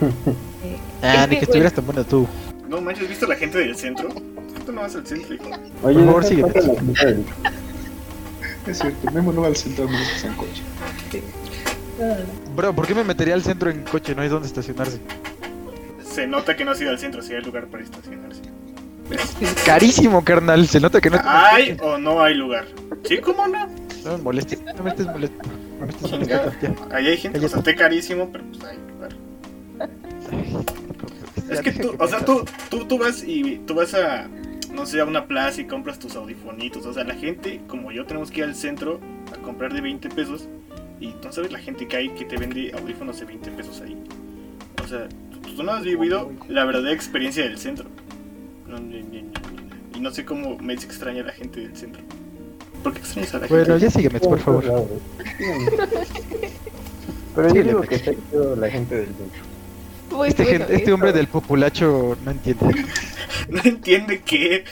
[0.60, 2.26] Eh, Ah, es ni que estuvieras tan bueno tú.
[2.68, 4.08] No manches, ¿has visto la gente del centro?
[4.08, 4.22] ¿Por
[4.54, 5.44] qué tú no vas al centro, hijo?
[5.84, 7.24] Oye, Por favor, del-
[8.66, 10.62] Es cierto, Memo no va al centro a menos que sea en coche.
[12.56, 14.16] Bro, ¿por qué me metería al centro en coche?
[14.16, 14.98] No hay dónde estacionarse.
[16.04, 18.42] Se nota que no has ido al centro, si hay lugar para estacionarse.
[19.66, 20.66] Carísimo, carnal.
[20.66, 22.66] Se nota que no ¿Hay o no hay lugar?
[23.04, 23.66] ¿Sí, cómo no?
[24.04, 24.62] No me molestes.
[24.76, 25.54] No me estés molestando.
[25.80, 26.58] No me estés molestando.
[26.60, 26.96] Ya.
[26.96, 29.10] Ahí hay gente, o sea, esté carísimo, pero pues hay lugar.
[31.50, 34.28] Es que tú, o sea, tú, tú, tú vas y tú vas a,
[34.72, 36.84] no sé, a una plaza y compras tus audifonitos.
[36.86, 39.00] O sea, la gente, como yo, tenemos que ir al centro
[39.32, 40.48] a comprar de 20 pesos.
[41.00, 43.80] Y tú no sabes la gente que hay que te vende audífonos de 20 pesos
[43.80, 43.96] ahí.
[44.82, 45.08] O sea,
[45.56, 47.88] tú no has vivido la verdadera experiencia del centro.
[48.68, 49.96] No, no, no, no, no.
[49.96, 52.02] Y no sé cómo me extraña la gente del centro.
[52.82, 53.80] ¿Por qué extrañas a la Bueno, gente?
[53.80, 54.88] ya sígueme, por favor.
[57.34, 57.88] Pero yo digo Mets.
[57.88, 58.12] que está
[58.56, 59.42] la gente del centro.
[60.10, 62.84] Pues, Este, bueno, este hombre del populacho no entiende.
[63.50, 64.64] No entiende qué.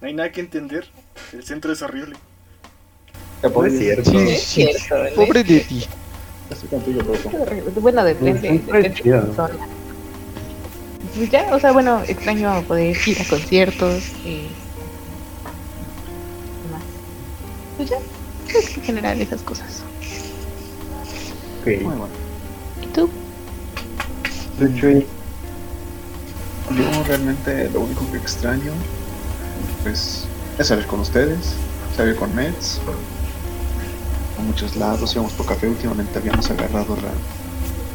[0.00, 0.86] no hay nada que entender.
[1.32, 2.16] El centro es horrible.
[3.42, 4.10] Es cierto.
[4.10, 4.62] Sí, sí.
[4.62, 4.76] ¿eh?
[5.16, 5.84] Pobre de ti.
[6.50, 7.80] Estoy contigo, Rocco.
[7.80, 9.22] Bueno, depende, depende de.
[11.14, 14.48] Pues ya, o sea, bueno, extraño poder ir a conciertos y
[16.64, 16.82] demás.
[17.76, 17.98] Pues ya,
[18.48, 19.82] creo que en general esas cosas.
[21.60, 21.66] Ok.
[21.82, 22.08] Muy bueno.
[22.82, 23.10] ¿Y tú?
[26.76, 28.72] Yo realmente lo único que extraño
[29.82, 30.24] pues
[30.58, 31.54] es salir con ustedes,
[31.96, 32.80] salir con Mets,
[34.38, 37.10] a muchos lados, íbamos por café, últimamente habíamos agarrado la,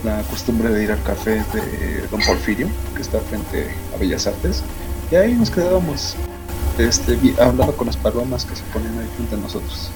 [0.03, 4.63] la costumbre de ir al café de Don Porfirio, que está frente a Bellas Artes,
[5.11, 6.15] y ahí nos quedábamos
[6.77, 9.91] este, hablando con las palomas que se ponen ahí frente a nosotros.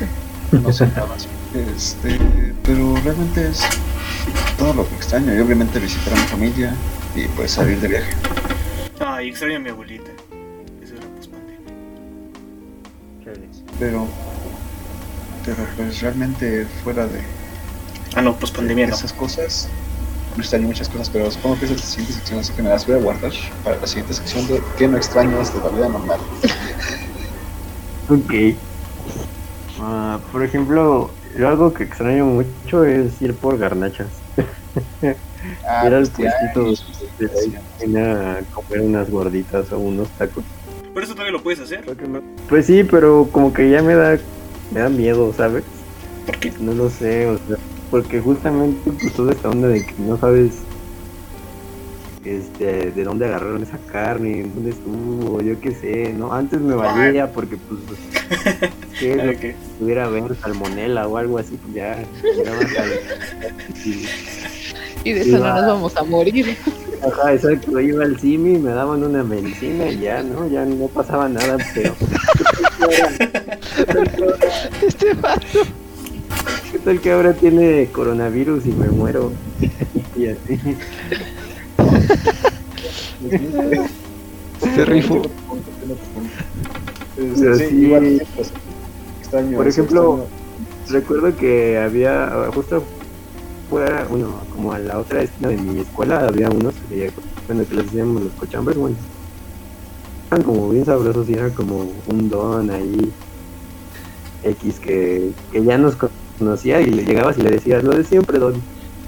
[0.52, 1.26] No más.
[1.74, 2.20] Este,
[2.62, 3.66] pero realmente es
[4.56, 6.74] todo lo que extraño, y obviamente visitar a mi familia
[7.16, 8.12] y pues salir de viaje.
[9.00, 10.08] Ay, extraño a mi abuelita.
[10.80, 11.72] Eso era pospandemia.
[13.80, 14.06] pero
[15.46, 17.20] pero pues realmente fuera de
[18.16, 18.94] Ah, no, pospandemia no.
[18.94, 19.68] esas cosas
[20.36, 22.68] no extraño muchas cosas pero supongo que esa es la siguiente sección así que me
[22.68, 25.88] las voy a guardar para la siguiente sección de qué no extrañas de la vida
[25.88, 26.20] normal
[28.08, 28.54] Ok.
[29.80, 34.08] Ah, por ejemplo, Yo algo que extraño mucho es ir por garnachas.
[35.64, 36.86] Ah, ir al pues, puestito
[37.20, 40.42] de la a comer unas gorditas o unos tacos.
[40.92, 41.84] Por eso todavía lo puedes hacer.
[42.48, 44.18] Pues sí, pero como que ya me da,
[44.72, 45.62] me da miedo, ¿sabes?
[46.24, 46.52] ¿Por qué?
[46.58, 47.58] No lo sé, o sea,
[47.90, 50.52] porque justamente pues toda esta onda de que no sabes
[52.24, 56.32] este, de dónde agarraron esa carne, dónde estuvo, yo qué sé, ¿no?
[56.32, 57.80] Antes me valía porque pues
[58.98, 59.38] que lo ok.
[59.38, 62.02] que pudiera haber salmonela o algo así, pues ya
[62.36, 63.00] llegaba al-
[63.84, 64.08] y-
[65.04, 66.56] Y de eso no nos vamos a morir.
[67.06, 70.48] Ajá, exacto, iba al CIMI, me daban una medicina y ya, ¿no?
[70.48, 71.94] Ya no pasaba nada, pero
[74.86, 75.46] Este vato.
[76.86, 79.32] ¿Qué tal que ahora tiene coronavirus y me muero?
[80.16, 80.60] Y así.
[84.86, 85.22] Rifo.
[87.16, 87.74] Eh, Pero sí, sí.
[87.74, 88.52] igual, pues,
[89.20, 92.84] extraño Por ejemplo, extraño- Recuerdo que había, justo
[93.68, 97.10] fuera, bueno, como a la otra esquina de mi escuela, había unos que,
[97.48, 98.94] bueno, que les decíamos los cochambres, bueno,
[100.30, 103.10] eran como bien sabrosos y era como un don ahí,
[104.44, 105.96] X, que, que ya nos
[106.38, 108.54] conocía y le llegabas y le decías, lo de siempre, don.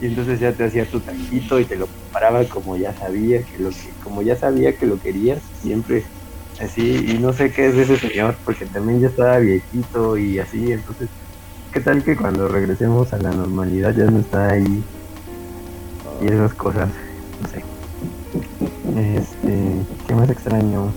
[0.00, 3.58] Y entonces ya te hacía tu taquito y te lo preparaba como ya sabía que
[3.58, 6.04] lo que, como ya sabía que lo querías, siempre
[6.60, 10.38] así, y no sé qué es de ese señor, porque también ya estaba viejito y
[10.38, 11.08] así, entonces
[11.72, 14.82] ¿Qué tal que cuando regresemos a la normalidad ya no está ahí?
[16.22, 16.88] Y esas cosas,
[17.42, 17.62] no sé.
[19.16, 20.90] Este, ¿qué más extraño?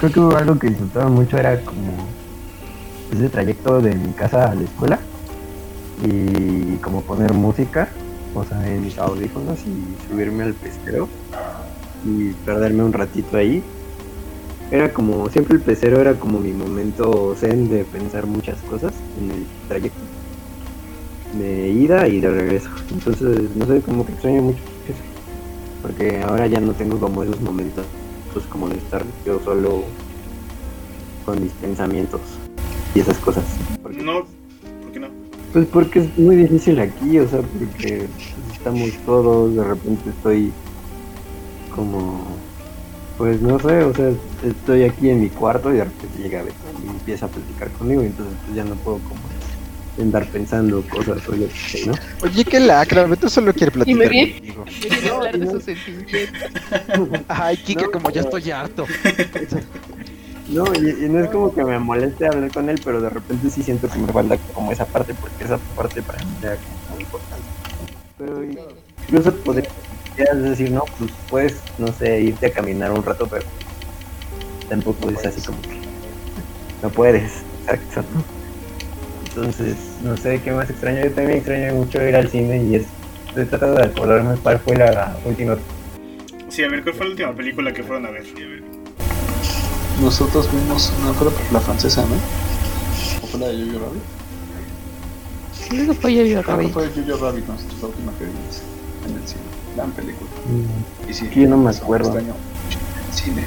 [0.00, 1.92] Creo que algo que disfrutaba mucho era como
[3.12, 4.98] ese trayecto de mi casa a la escuela
[6.04, 7.88] y como poner música,
[8.34, 11.08] o sea, en mis audífonos y subirme al pecero
[12.04, 13.62] y perderme un ratito ahí.
[14.70, 19.30] Era como, siempre el pecero era como mi momento zen de pensar muchas cosas en
[19.30, 19.98] el trayecto
[21.34, 22.70] de ida y de regreso.
[22.92, 25.02] Entonces, no sé, como que extraño mucho eso.
[25.82, 27.86] Porque ahora ya no tengo como esos momentos,
[28.32, 29.84] pues como de estar yo solo
[31.24, 32.20] con mis pensamientos
[32.94, 33.44] y esas cosas.
[33.82, 34.24] No,
[34.82, 35.08] ¿por qué no?
[35.52, 38.06] Pues porque es muy difícil aquí, o sea, porque
[38.52, 40.52] estamos todos, de repente estoy
[41.74, 42.26] como,
[43.16, 44.10] pues no sé, o sea,
[44.44, 48.02] estoy aquí en mi cuarto y de repente llega Beto y empieza a platicar conmigo
[48.02, 49.20] y entonces pues ya no puedo como
[50.00, 51.94] andar pensando cosas o yo qué sé, ¿no?
[52.22, 54.64] Oye, qué lacra, Beto solo quiere Y me platicar vi- contigo.
[54.80, 56.28] Quería hablar de sus sentimientos.
[57.28, 58.86] Ay, Kike, No, como ya estoy harto.
[60.48, 63.62] No, y, no es como que me moleste hablar con él, pero de repente sí
[63.62, 66.56] siento que me falta como esa parte, porque esa parte para mí era
[66.90, 67.44] muy importante.
[68.16, 69.72] Pero incluso podrías
[70.34, 73.44] decir, no, pues puedes, no sé, irte a caminar un rato, pero
[74.68, 75.78] tampoco es así como que
[76.82, 78.04] no puedes, exacto.
[79.28, 81.02] Entonces, no sé qué más extraño.
[81.02, 82.86] Yo también extraño mucho ir al cine y es,
[83.28, 85.56] estoy tratando de acordarme cuál fue la última.
[86.48, 88.24] Sí, a ver, ¿cuál fue la última película que fueron a ver?
[90.02, 92.14] Nosotros vimos, no fue la, la francesa, ¿no?
[93.22, 94.02] ¿O fue la de Jojo Rabbit?
[96.00, 96.72] Fue Creo que Rabbit.
[96.72, 98.62] fue Jojo Rabbit, nosotros la última que vimos
[99.06, 99.40] en el cine.
[99.76, 100.30] Gran película.
[101.08, 102.08] Y sí, Que yo no me acuerdo.
[102.08, 102.34] extraño
[103.08, 103.44] el cine.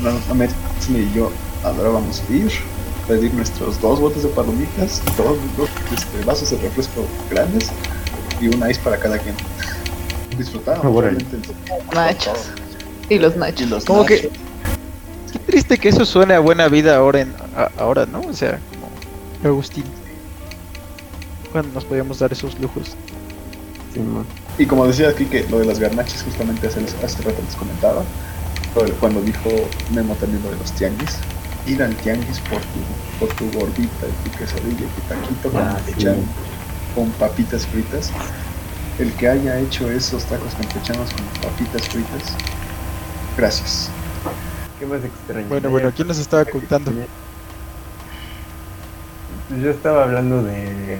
[0.00, 0.48] No, no, me-
[0.80, 1.30] Cine y yo
[1.64, 2.50] adorábamos ir,
[3.06, 7.68] pedir nuestros dos botes de palomitas, dos, dos este, vasos de refresco grandes
[8.40, 9.34] y un ice para cada quien.
[10.36, 11.24] Disfrutábamos el-
[11.94, 12.38] Nachos.
[13.08, 13.70] Y los Y nachos.
[13.70, 14.32] los Como que- nachos.
[15.32, 18.26] Qué triste que eso suene a buena vida ahora, en, a- ahora ¿no?
[18.26, 19.02] O sea, como
[19.42, 19.94] Agustín.
[21.50, 22.98] Cuando nos podíamos dar esos lujos.
[23.88, 24.00] Sí,
[24.56, 28.10] Y como decía aquí que lo de las garnachas, justamente hace, hace rato les comentaba,
[29.00, 31.30] cuando dijo Memo también lo de los tianguis,
[31.64, 35.68] ir al tianguis por tu, por tu gordita y tu quesadilla y tu taquito con
[35.68, 36.04] Ah, sí.
[36.92, 38.18] con papitas fritas.
[38.98, 42.44] El que haya hecho esos tacos campechanos con papitas fritas,
[43.36, 44.01] gracias.
[44.82, 45.46] ¿Qué más extraño?
[45.46, 46.90] Bueno, bueno, ¿quién nos estaba contando?
[49.48, 50.98] Pues yo estaba hablando de,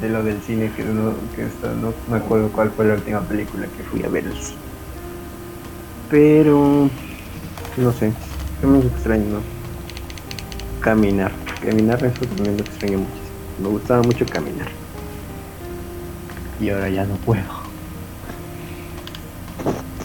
[0.00, 3.20] de, lo del cine, que, no, que esto, no me acuerdo cuál fue la última
[3.22, 4.60] película que fui a ver al cine.
[6.08, 6.88] Pero,
[7.76, 8.12] no sé,
[8.60, 9.40] qué más extraño, ¿no?
[10.82, 11.32] Caminar.
[11.60, 13.22] Caminar eso también lo extraño mucho.
[13.60, 14.68] Me gustaba mucho caminar.
[16.60, 17.42] Y ahora ya no puedo.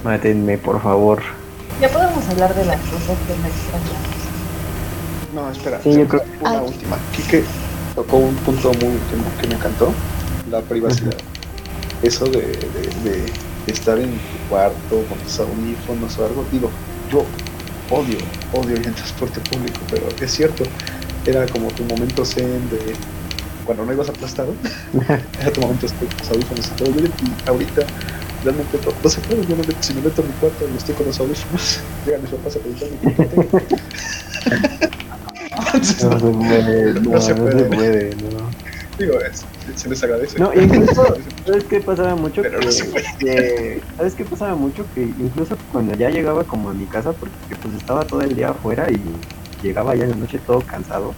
[0.03, 1.21] Mátenme, por favor.
[1.79, 4.01] Ya podemos hablar de las cosas que me extrañan.
[5.31, 7.01] No, espera, Sí, yo creo- una última.
[7.11, 7.43] Quique
[7.93, 10.05] tocó un punto muy que, me- que me encantó,
[10.45, 11.17] la privacidad.
[12.01, 16.47] Eso de, de- de estar en tu cuarto con tus audífonos o algo.
[16.51, 17.35] Digo, yo
[17.89, 20.73] odio, odio ir en transporte público, pero es cierto,
[21.25, 23.03] era como tu momento zen de
[23.63, 24.59] cuando no ibas aplastado,
[25.37, 26.91] era tu momento zen los audífonos y todo.
[26.93, 27.91] Yo y ahorita
[28.45, 30.77] realmente todo, no se puede, yo me meto- si me meto en mi cuarto y
[30.77, 33.59] estoy con los audífonos, llegan mis papás a qué tengo.
[35.73, 37.59] Entonces, No se puede, no, No se no puede.
[37.59, 38.49] se puede, no.
[38.97, 39.45] digo, es-
[39.81, 40.39] se les agradece.
[40.39, 42.41] No, incluso, ¿sabes qué pasaba mucho?
[42.43, 43.05] Pero no Que- se puede.
[43.19, 44.85] que- ¿Sabes qué pasaba mucho?
[44.93, 48.49] Que incluso cuando ya llegaba como a mi casa, porque pues estaba todo el día
[48.49, 49.01] afuera y
[49.65, 51.13] llegaba ya en la noche todo cansado,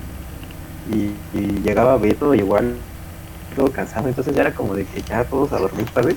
[0.89, 2.75] y, y llegaba Beto igual
[3.55, 6.15] todo cansado, entonces ya era como de que ya todos a dormir, ¿sabes?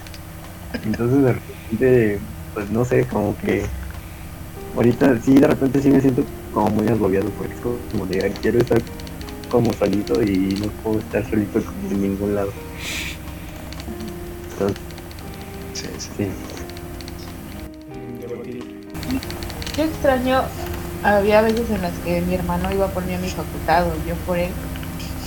[0.72, 2.20] Entonces de repente,
[2.54, 3.64] pues no sé, como que
[4.76, 8.32] ahorita sí, de repente sí me siento como muy agobiado, porque es como de "Ay,
[8.40, 8.80] quiero estar
[9.50, 11.58] como solito y no puedo estar solito
[11.90, 12.52] en ningún lado.
[14.52, 14.76] Entonces,
[15.72, 16.08] Sí, sí.
[16.18, 16.28] sí.
[19.76, 20.42] Yo extraño,
[21.02, 24.14] había veces en las que mi hermano iba por mí a mi facultad o yo
[24.26, 24.50] por él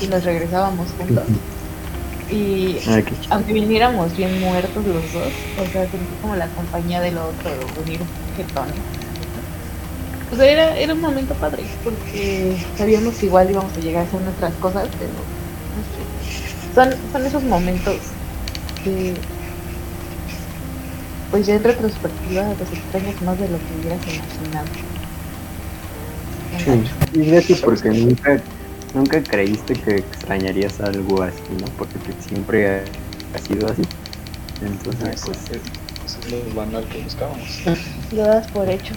[0.01, 1.23] y nos regresábamos juntos.
[2.33, 3.17] Y Ay, chido.
[3.29, 7.51] aunque viniéramos bien muertos los dos, o sea, sentí como la compañía del otro,
[7.85, 8.67] venir un jetón.
[10.31, 14.07] O sea, era, era un momento padre, porque sabíamos que igual íbamos a llegar a
[14.07, 15.11] hacer nuestras cosas, pero
[15.75, 16.01] no sé.
[16.73, 17.97] Son, son esos momentos
[18.83, 19.13] que,
[21.29, 24.67] pues ya en retrospectiva, los extrañas más de lo que hubieras imaginado.
[27.13, 28.41] Sí, y hecho porque nunca,
[28.93, 31.67] nunca creíste que extrañarías algo así, ¿no?
[31.77, 32.83] Porque siempre ha,
[33.35, 33.81] ha sido así.
[34.61, 37.61] Entonces, pues, es lo banal que buscábamos.
[38.11, 38.93] Lo das por hecho.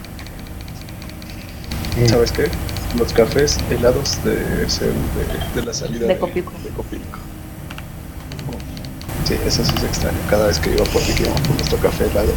[1.99, 2.49] eh, ¿Sabes qué?
[2.99, 4.67] Los cafés helados de, de,
[5.55, 6.53] de la salida De Copilco.
[6.63, 7.19] de Copilco.
[9.27, 10.17] Sí, eso sí es extraño.
[10.31, 12.33] Cada vez que iba por aquí íbamos por nuestro café helado.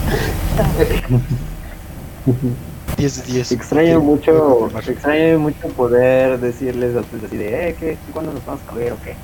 [2.99, 3.51] 10 de 10.
[3.53, 7.97] extraño mucho, extraño mucho poder decirles a ustedes así de, eh, ¿qué?
[8.12, 9.15] ¿Cuándo nos vamos a ver o qué?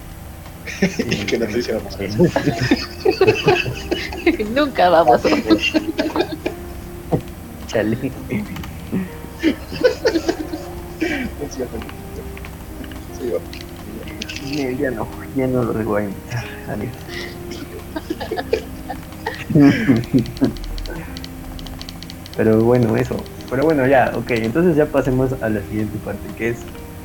[1.09, 2.23] y que nos hiciéramos eso.
[4.55, 5.29] Nunca vamos a
[7.67, 7.97] Chale.
[14.41, 16.45] Sí, ya no, ya no los voy a invitar.
[16.69, 16.93] Adiós.
[22.37, 23.21] Pero bueno, eso.
[23.49, 24.31] Pero bueno, ya, ok.
[24.31, 26.57] Entonces ya pasemos a la siguiente parte, que es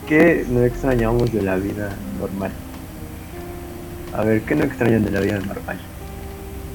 [0.08, 2.50] ¿qué no extrañamos de la vida normal?
[4.12, 5.78] A ver, ¿qué no extrañan de la vida normal?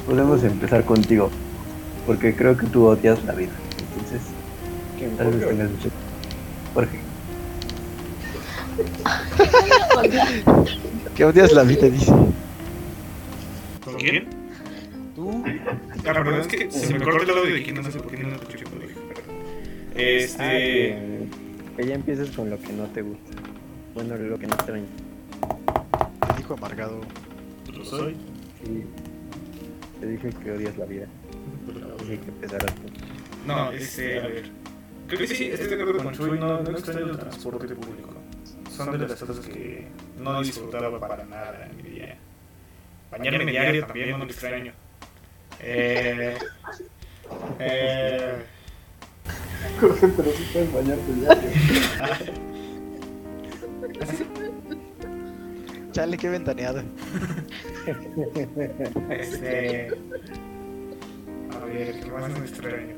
[0.05, 1.29] Podemos empezar contigo,
[2.05, 3.51] porque creo que tú odias la vida.
[3.93, 4.21] Entonces,
[4.97, 5.17] ¿Quién?
[5.17, 5.49] tal vez Jorge?
[5.55, 5.89] tengas mucho.
[6.73, 6.99] Jorge.
[11.15, 12.11] Que odias la vida, dice.
[13.83, 14.27] ¿Con quién?
[15.15, 15.43] Tú.
[16.07, 18.23] Ah, perdón, es que se me corta el audio de aquí, no sé por qué
[18.23, 18.65] no lo escuché.
[19.95, 20.43] Este.
[20.43, 21.27] Ah, que,
[21.77, 23.31] que ya empieces con lo que no te gusta.
[23.93, 24.89] Bueno, lo que no extrañas.
[26.33, 27.01] El hijo amargado.
[27.73, 28.13] Lo soy.
[28.63, 28.83] Sí.
[29.99, 31.07] Te dije que odias la vida.
[31.99, 32.81] Dije que empezaras tú.
[33.47, 34.51] No, este, a ver.
[35.07, 38.09] Creo que sí, estoy de acuerdo con Chuy, no, no extraño el transporte público.
[38.75, 39.87] Son de las cosas que
[40.19, 42.17] no disfrutaba para nada en mi día.
[43.11, 44.73] Bañarme diario también no lo extraño.
[45.59, 46.37] Eh,
[47.59, 48.45] eh,
[49.79, 51.49] Jorge, pero sí puedes bañarte diario.
[55.91, 56.83] Chale, qué ventaneada.
[59.09, 59.87] este,
[61.51, 62.95] a ver, ¿qué más no extraño?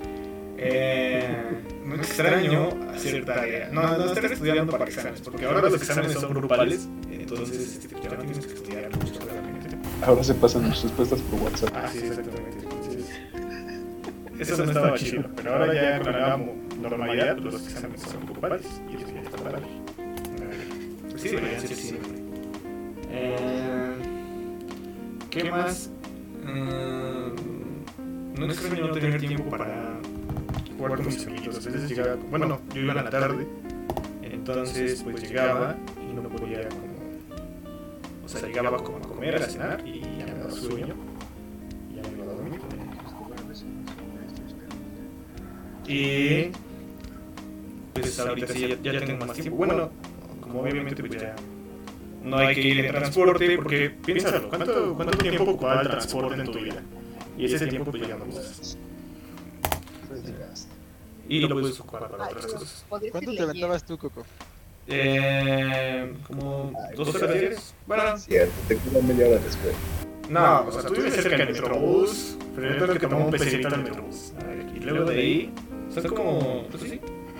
[0.58, 3.70] Eh, no extraño hacer tarea.
[3.72, 8.16] No, no estar estudiando para exámenes, porque ahora los exámenes son grupales, entonces este, ya
[8.16, 9.78] no tienes que estudiar mucho realmente.
[10.04, 11.70] Ahora se pasan las respuestas por WhatsApp.
[11.76, 12.66] Ah, sí, exactamente.
[14.39, 16.38] Entonces, eso no estaba chido, pero ahora ya con la
[16.89, 19.38] normalidad los exámenes son grupales y eso ya está.
[19.58, 22.12] Eh, Pues sí, debería ser siempre.
[23.10, 23.93] Eh,
[25.32, 25.89] ¿Qué más?
[26.43, 30.00] Mm, no extraño no tener tiempo para
[30.78, 31.65] jugar con mis amiguitos.
[31.65, 33.47] A veces llegaba, bueno, yo iba en la tarde,
[34.21, 35.76] entonces pues llegaba
[36.08, 36.88] y no podía como...
[38.23, 40.94] O sea, llegaba como a comer, a cenar y ya me daba sueño.
[45.88, 46.52] Y
[47.94, 49.58] pues ahorita sí ya, ya tengo más tiempo.
[49.58, 49.90] Bueno,
[50.42, 51.35] como obviamente pues ya
[52.23, 56.52] no hay que ir en transporte porque piénsalo, ¿cuánto, cuánto tiempo ocupa el transporte en
[56.52, 56.81] tu vida?
[57.38, 58.77] Y ese tiempo pues ya no lo usas.
[61.29, 62.85] Y lo puedes ocupar para otras cosas.
[62.90, 64.25] ¿Cuánto te aventabas tú, Coco?
[64.88, 67.75] Eh, como dos horas diarias.
[67.85, 69.75] Bueno, Cierto, te queda media hora después.
[70.29, 73.67] no, o sea, tú vives cerca del metrobús, pero yo tengo que tomar un pecerito
[73.67, 74.33] al metrobús.
[74.40, 75.54] A ver, Y luego de ahí,
[76.02, 77.00] son como, pues sí,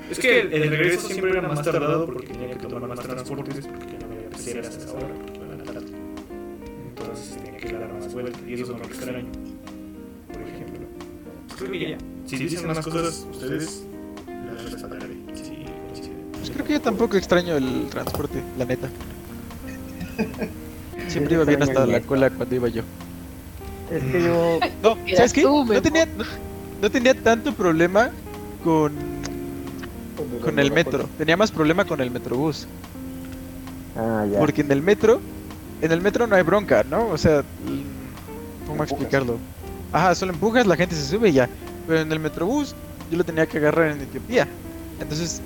[0.10, 3.66] Es que el, el regreso siempre era más tardado porque tenía que tomar más transportes
[3.68, 5.88] porque ya no había peceras a esa hora, porque era la tarde.
[6.90, 9.28] Entonces tenía que dar más vueltas y eso es lo que extraño.
[10.32, 10.88] Por ejemplo.
[11.48, 11.98] Pues creo que ya.
[12.26, 13.84] Si dicen más cosas, ustedes
[14.28, 15.14] las respetaré.
[15.34, 16.18] Sí, coinciden.
[16.34, 18.90] Pues creo que yo tampoco extraño el transporte, la neta.
[21.08, 22.84] Siempre iba bien hasta la cola cuando iba yo.
[23.92, 24.60] Es que yo.
[24.84, 25.44] No, ¿sabes qué?
[25.44, 26.26] No tenía, no,
[26.82, 28.12] no tenía tanto problema
[28.64, 28.94] con,
[30.44, 31.10] con el metro.
[31.18, 32.68] Tenía más problema con el metrobús.
[33.96, 34.40] Ah, ya.
[34.40, 35.20] Porque en el metro,
[35.82, 37.08] en el metro no hay bronca, ¿no?
[37.08, 37.44] O sea,
[38.68, 39.38] ¿cómo explicarlo?
[39.92, 41.50] Ajá, solo empujas, la gente se sube y ya.
[41.88, 42.76] Pero en el metrobús
[43.10, 44.48] yo lo tenía que agarrar en Etiopía.
[45.00, 45.42] Entonces,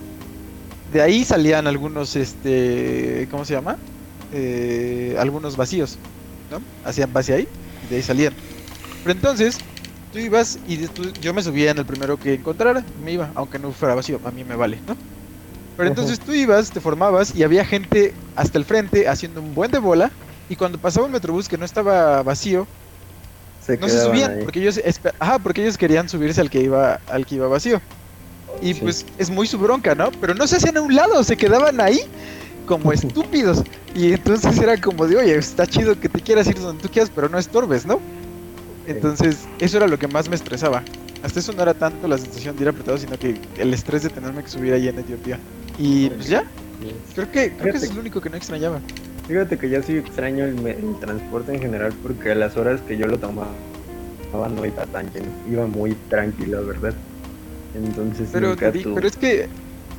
[0.91, 3.77] de ahí salían algunos, este, ¿cómo se llama?
[4.33, 5.97] Eh, algunos vacíos,
[6.49, 6.61] ¿no?
[6.83, 7.47] Hacían base ahí
[7.85, 8.33] y de ahí salían.
[9.03, 9.59] Pero entonces,
[10.11, 13.59] tú ibas y tú- yo me subía en el primero que encontrara, me iba, aunque
[13.59, 14.95] no fuera vacío, a mí me vale, ¿no?
[15.75, 19.71] Pero entonces tú ibas, te formabas y había gente hasta el frente haciendo un buen
[19.71, 20.11] de bola
[20.49, 22.67] y cuando pasaba un metrobús que no estaba vacío,
[23.59, 24.43] Se no se subían ahí.
[24.43, 24.79] porque ellos
[25.19, 27.81] ajá, porque ellos querían subirse al que iba al que iba vacío.
[28.61, 28.81] Y Sí.
[28.81, 30.11] pues es muy su bronca, ¿no?
[30.19, 31.99] Pero no se hacían a un lado, se quedaban ahí
[32.67, 33.63] como estúpidos.
[33.95, 37.11] Y entonces era como de, oye, está chido que te quieras ir donde tú quieras,
[37.15, 37.99] pero no estorbes, ¿no?
[38.91, 40.83] Entonces, eso era lo que más me estresaba.
[41.23, 44.09] Hasta eso no era tanto la sensación de ir apretado, sino que el estrés de
[44.09, 45.39] tenerme que subir ahí en Etiopía.
[45.77, 46.43] Y pues ya,
[47.13, 48.79] creo que, creo que eso es lo único que no extrañaba.
[49.27, 52.97] Fíjate que yo sí extraño el, el transporte en general porque a las horas que
[52.97, 53.49] yo lo tomaba
[54.33, 55.27] no iba tan lleno.
[55.49, 56.93] Iba muy tranquilo, ¿verdad?
[57.75, 59.47] Entonces Pero, nunca te di- pero es que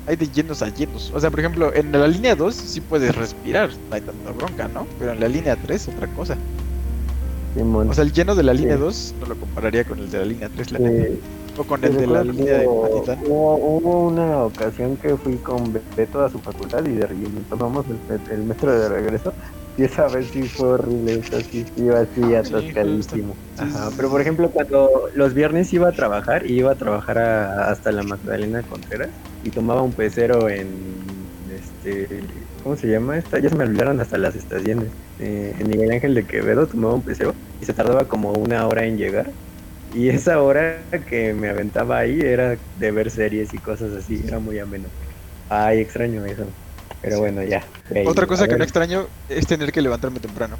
[0.07, 1.13] hay de llenos a llenos.
[1.15, 4.69] O sea, por ejemplo, en la línea 2 sí puedes respirar, no hay tanta bronca,
[4.69, 4.87] ¿no?
[4.99, 6.37] Pero en la línea 3 otra cosa.
[7.55, 7.91] Simón.
[7.91, 8.81] O sea, el lleno de la línea Sí.
[8.83, 11.07] 2 no lo compararía con el de la línea 3, la neta.
[11.09, 11.21] Eh,
[11.59, 13.19] O con el de la línea de Matitán.
[13.27, 17.27] Hubo, hubo una ocasión que fui con Be- Beto a su facultad y de y
[17.51, 19.35] tomamos el, el metro de regreso.
[19.77, 23.35] Y esa vez sí fue horrible, eso sí, iba así atascadísimo.
[23.55, 27.19] Sí, Ajá, pero por ejemplo, cuando los viernes iba a trabajar, y iba a trabajar
[27.19, 29.11] a- hasta la Magdalena Contreras
[29.43, 32.27] y tomaba un pecero en este.
[32.63, 33.39] ¿Cómo se llama esta?
[33.41, 34.91] Ya se me olvidaron hasta las estaciones.
[35.19, 38.85] Eh, en Miguel Ángel de Quevedo tomaba un pecero y se tardaba como una hora
[38.87, 39.31] en llegar.
[39.93, 44.39] Y esa hora que me aventaba ahí era de ver series y cosas así, era
[44.39, 44.89] muy ameno.
[45.49, 46.47] Ay, extraño eso.
[47.01, 47.63] Pero bueno, ya.
[48.07, 50.57] Otra cosa que ver, no extraño es tener que levantarme temprano.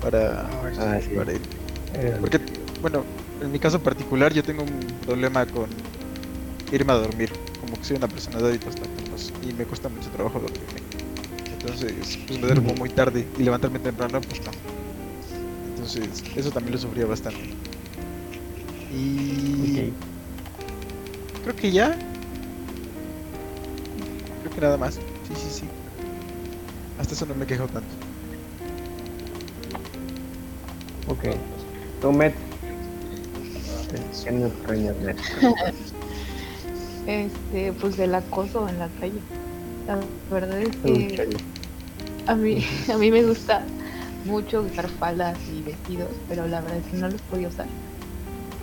[0.00, 0.42] Para,
[0.78, 1.14] Ah, sí.
[1.14, 1.40] para ir.
[1.94, 2.38] eh, Porque,
[2.80, 3.04] bueno,
[3.40, 5.68] en mi caso particular yo tengo un problema con
[6.72, 7.30] irme a dormir.
[7.60, 10.81] Como que soy una persona de hábitos nocturnos y me cuesta mucho trabajo dormirme.
[11.72, 14.50] Entonces, pues me duermo muy tarde y levantarme temprano, pues no.
[15.70, 17.40] Entonces, eso también lo sufría bastante.
[18.94, 21.44] Y ok.
[21.44, 21.96] creo que ya.
[24.42, 24.96] Creo que nada más.
[24.96, 25.64] Sí, sí, sí.
[27.00, 27.88] Hasta eso no me quejo tanto.
[31.08, 31.34] Ok.
[32.02, 32.34] Tú, Met.
[37.04, 39.20] Este, pues del acoso en la calle.
[39.88, 39.98] La
[40.30, 41.51] verdad es que.
[42.26, 43.62] A mí, a mí me gusta
[44.24, 47.66] mucho usar faldas y vestidos, pero la verdad es que no los podía usar.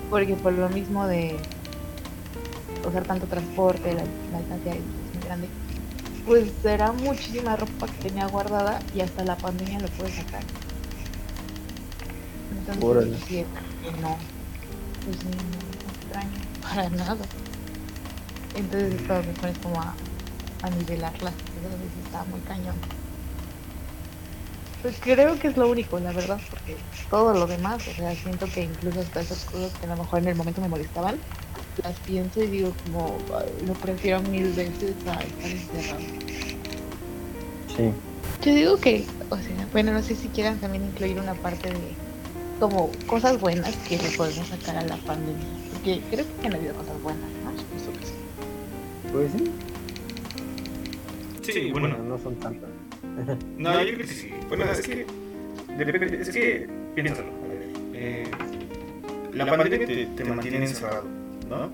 [0.10, 1.36] Porque por lo mismo de
[2.88, 5.48] usar tanto transporte, la, la distancia es muy grande,
[6.26, 10.42] pues era muchísima ropa que tenía guardada y hasta la pandemia lo pude sacar.
[12.52, 13.18] Entonces, Órale.
[13.28, 13.46] sí,
[14.02, 14.16] no,
[15.06, 16.30] pues sí, no extraño
[16.62, 17.26] para nada.
[18.56, 19.94] Entonces esto me pones como a,
[20.64, 21.50] a nivelar las cosas
[22.06, 22.76] está muy cañón.
[24.82, 26.78] Pues creo que es lo único, la verdad, porque
[27.10, 30.20] todo lo demás, o sea, siento que incluso hasta esas cosas que a lo mejor
[30.20, 31.20] en el momento me molestaban,
[31.84, 36.02] las pienso y digo como, "Ay, lo prefiero mil veces a estar encerrado.
[37.76, 37.92] Sí.
[38.42, 41.96] Yo digo que, o sea, bueno, no sé si quieran también incluir una parte de
[42.60, 46.74] como cosas buenas que le podemos sacar a la pandemia, porque creo que han habido
[46.76, 47.52] cosas buenas, ¿no?
[49.12, 49.52] Pues sí.
[51.52, 52.70] Sí, bueno, no son tantas.
[53.58, 54.30] No, yo creo que sí.
[54.48, 55.06] Bueno, es que.
[55.78, 56.68] Depende, es que.
[56.96, 57.28] Piénsalo.
[57.94, 58.24] Eh,
[59.34, 61.04] la pandemia te, te mantiene encerrado,
[61.50, 61.70] ¿no?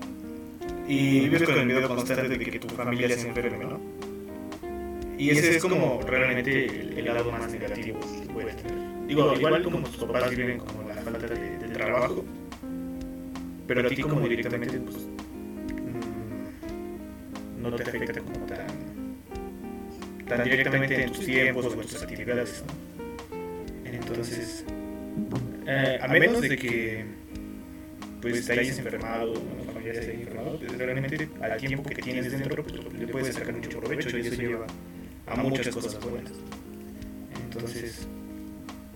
[0.88, 3.80] Y vives con el miedo constante de que tu familia se enferme, ¿no?
[5.18, 7.98] Y ese es como realmente el, lado más negativo.
[9.06, 12.24] Digo, igual como tus papás viven como la falta de, trabajo,
[13.66, 14.96] pero a ti como directamente, pues.
[14.96, 18.66] mm, no te afecta como tan
[20.28, 22.64] tan directamente en tus tiempos o en tus actividades.
[22.66, 22.86] ¿no?
[23.90, 24.64] Entonces,
[25.66, 27.04] eh, a menos de que
[28.20, 32.64] pues te hayas enfermado, una ya esté informado, pues realmente al tiempo que tienes dentro,
[32.64, 34.66] pues le puedes sacar mucho provecho y eso lleva
[35.26, 36.32] a muchas cosas buenas.
[37.44, 38.06] Entonces,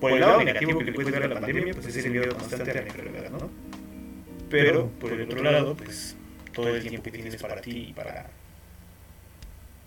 [0.01, 2.35] por el lado negativo que le puede dar a la pandemia, pues es el miedo
[2.35, 3.51] constante a la enfermedad, ¿no?
[4.49, 6.17] Pero, por el otro lado, pues
[6.53, 8.31] todo el tiempo que tienes para ti y para,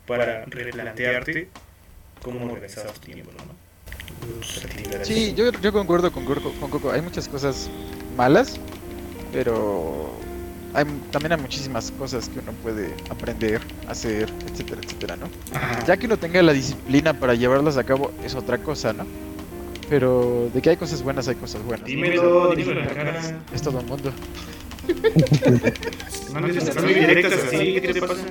[0.08, 1.50] para replantearte
[2.22, 3.54] cómo organizar tu tiempo, ¿no?
[5.04, 6.92] Sí, yo, yo concuerdo con, Coco.
[6.92, 7.70] Hay muchas cosas
[8.16, 8.60] malas,
[9.32, 10.12] pero
[10.74, 15.30] hay, también hay muchísimas cosas que uno puede aprender, hacer, etcétera, etcétera, ¿no?
[15.54, 15.86] Ajá.
[15.86, 19.06] Ya que uno tenga la disciplina para llevarlas a cabo es otra cosa, ¿no?
[19.90, 21.86] Pero de que hay cosas buenas, hay cosas buenas.
[21.86, 23.42] Dímelo, dímelo en la cara.
[23.54, 24.14] Es todo el mundo.
[26.34, 28.24] No me dices muy directas así, ¿qué te pasa?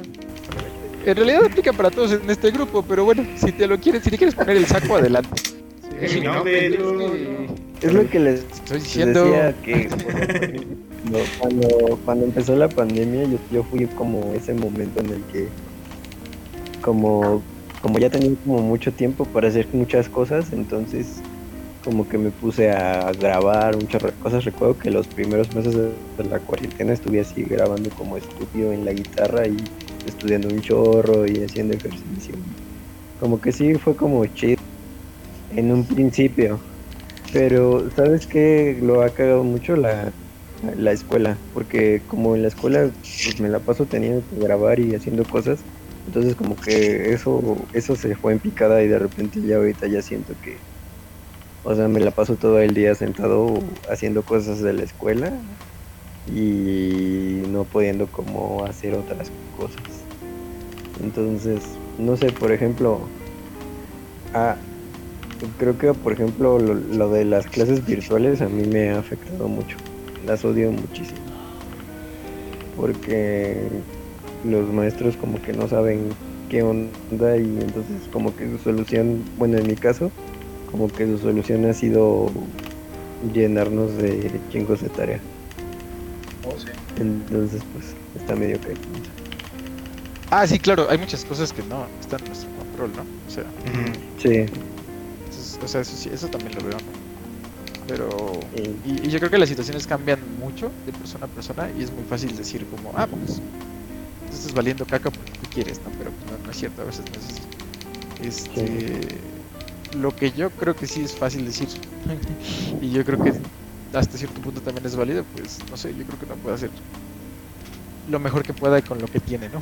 [1.04, 4.10] En realidad aplica para todos en este grupo, pero bueno, si te lo quieres, si
[4.10, 5.30] te quieres poner el saco adelante.
[6.06, 7.06] Sí, no, pero-
[7.80, 9.24] Es lo que les Estoy diciendo.
[9.24, 15.06] decía que cuando, cuando, cuando empezó la pandemia yo, yo fui como ese momento en
[15.10, 15.48] el que
[16.80, 17.42] como,
[17.80, 21.20] como ya tenía como mucho tiempo para hacer muchas cosas, entonces
[21.84, 24.44] como que me puse a grabar muchas cosas.
[24.44, 28.92] Recuerdo que los primeros meses de la cuarentena estuve así grabando como estudio en la
[28.92, 29.56] guitarra y
[30.06, 32.34] estudiando un chorro y haciendo ejercicio.
[33.20, 34.60] Como que sí fue como chido
[35.54, 36.58] en un principio.
[37.32, 38.78] Pero, ¿sabes qué?
[38.82, 40.12] Lo ha cagado mucho la,
[40.76, 41.36] la escuela.
[41.54, 45.60] Porque como en la escuela pues, me la paso teniendo que grabar y haciendo cosas.
[46.06, 50.02] Entonces como que eso, eso se fue en picada y de repente ya ahorita ya
[50.02, 50.56] siento que...
[51.64, 55.32] O sea, me la paso todo el día sentado haciendo cosas de la escuela
[56.26, 59.82] y no pudiendo como hacer otras cosas.
[61.02, 61.62] Entonces,
[61.98, 63.00] no sé, por ejemplo,
[64.34, 64.56] ah,
[65.58, 69.48] creo que por ejemplo lo, lo de las clases virtuales a mí me ha afectado
[69.48, 69.76] mucho.
[70.26, 71.20] Las odio muchísimo.
[72.76, 73.68] Porque
[74.44, 76.08] los maestros como que no saben
[76.48, 80.10] qué onda y entonces como que su solución, bueno en mi caso,
[80.70, 82.30] como que su solución ha sido
[83.32, 85.20] llenarnos de chingos de tarea.
[86.44, 86.66] Oh, sí.
[86.98, 88.80] Entonces pues está medio caído.
[90.30, 93.02] Ah, sí, claro, hay muchas cosas que no están en nuestro control, ¿no?
[93.26, 93.44] O sea.
[94.18, 94.28] Sí.
[94.38, 94.50] eso,
[95.30, 97.02] es- o sea, eso, sí, eso también lo veo, ¿no?
[97.86, 98.40] Pero...
[98.56, 101.82] y- Y, y yo creo que las situaciones cambian mucho de persona a persona y
[101.82, 105.90] es muy fácil decir como, ah, pues, tú estás valiendo caca porque tú quieres, ¿no?
[105.98, 107.42] Pero pues, no, no es cierto, a veces no es así.
[108.26, 109.18] Este...
[109.98, 111.68] Lo que yo creo que sí es fácil decir,
[112.80, 113.34] y yo creo que
[113.94, 116.70] hasta cierto punto también es válido, pues, no sé, yo creo que uno puede hacer
[118.08, 119.58] lo mejor que pueda con lo que tiene, ¿no?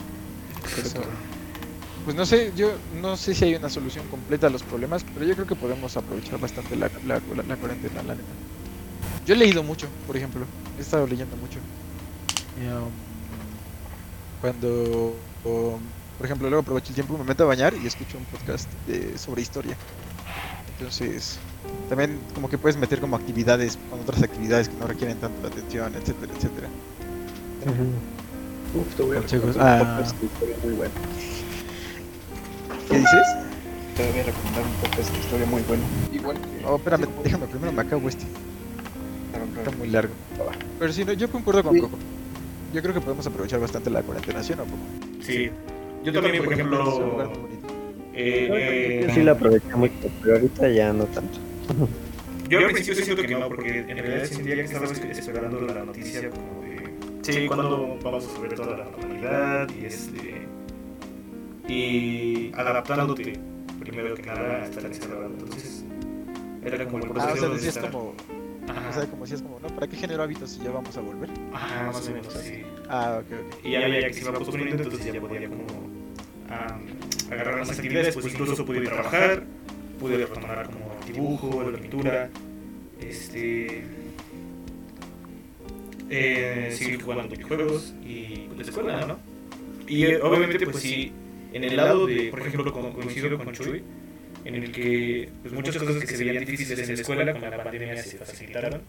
[0.79, 1.03] Eso-
[2.05, 5.27] pues no sé, yo no sé si hay una solución completa a los problemas, pero
[5.27, 8.29] yo creo que podemos aprovechar bastante la, la, la, la cuarentena, la neta.
[9.27, 10.47] Yo he leído mucho, por ejemplo,
[10.79, 11.59] he estado leyendo mucho.
[12.59, 12.89] Um,
[14.41, 15.15] cuando,
[15.45, 15.79] um,
[16.17, 19.19] por ejemplo, luego aprovecho el tiempo, me meto a bañar y escucho un podcast de-
[19.19, 19.77] sobre historia.
[20.79, 21.39] Entonces,
[21.89, 25.93] también como que puedes meter como actividades con otras actividades que no requieren tanto atención,
[25.95, 26.69] etcétera, etcétera.
[28.75, 29.97] Uf, te voy a recomendar un Ah.
[29.99, 30.93] podcast de historia muy bueno.
[32.89, 33.27] ¿Qué dices?
[33.97, 35.83] Te voy a recomendar un podcast de historia muy bueno.
[36.13, 36.65] Igual que...
[36.67, 38.25] Oh, espérame, déjame primero me acabo este.
[39.59, 40.15] Está muy largo.
[40.79, 41.81] Pero si no, yo concuerdo con Sí.
[41.83, 41.99] Coco.
[42.73, 44.77] Yo creo que podemos aprovechar bastante la cuarentena, ¿sí o no, Coco?
[45.23, 45.51] Sí.
[46.05, 47.67] Yo también, por Es un lugar ejemplo, muy bonito.
[48.15, 49.93] eh, Yo sí la aproveché mucho,
[50.23, 51.39] pero ahorita ya no tanto.
[52.49, 55.85] Yo al principio sí siento que no, porque en realidad sentía que estaba esperando la
[55.85, 56.91] noticia como de...
[57.23, 60.47] Sí, cuando vamos a volver toda la normalidad y este...
[61.69, 63.35] Y adaptándote,
[63.79, 65.27] primero que nada, a estar encerrado.
[65.27, 65.85] Entonces,
[66.65, 67.91] era como el Ah, proceso o sea, de estar...
[67.91, 68.15] como,
[68.69, 71.01] Ajá, o sea, como decías como, no, ¿para qué genero hábitos si ya vamos a
[71.01, 71.31] volver?
[71.53, 72.63] ajá, más o menos así.
[72.89, 73.65] Ah, ok, ok.
[73.65, 75.65] Y ya veía que se iba posponiendo, entonces ya podía como
[76.51, 76.83] am,
[77.33, 79.45] agarrar más actividades, pues incluso pude trabajar,
[80.01, 82.31] pude retomar como dibujo, la pintura,
[83.01, 83.85] este,
[86.09, 89.19] eh, seguir jugando videojuegos y pues, la escuela, ¿no?
[89.87, 91.13] Y eh, obviamente pues sí,
[91.53, 93.83] en el lado de, por ejemplo, co- coincido con Chuy,
[94.45, 97.63] en el que pues, muchas cosas que se veían difíciles en la escuela con la
[97.65, 98.83] pandemia se facilitaron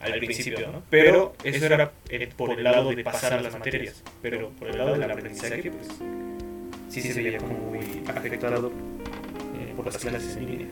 [0.00, 0.82] al principio, ¿no?
[0.90, 4.92] Pero eso era eh, por el lado de pasar las materias, pero por el lado
[4.92, 5.88] del aprendizaje, pues
[6.88, 8.68] sí se veía como muy afectado
[9.58, 10.68] eh, por las clases en línea.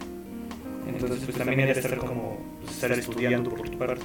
[0.87, 4.05] Entonces, pues también era estar como pues, estar estudiando por tu parte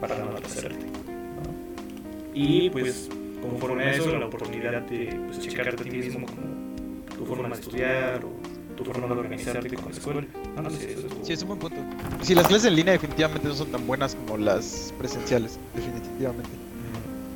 [0.00, 0.84] para no atrasarte.
[0.84, 2.34] ¿no?
[2.34, 3.08] Y pues,
[3.42, 7.54] conforme a eso, la oportunidad de pues, checarte a ti mismo como tu forma de
[7.54, 10.24] estudiar o tu forma de organizarte con la escuela.
[10.54, 11.76] No, no sé, eso es Sí, es un buen punto.
[12.22, 16.50] Sí, las clases en línea definitivamente no son tan buenas como las presenciales, definitivamente.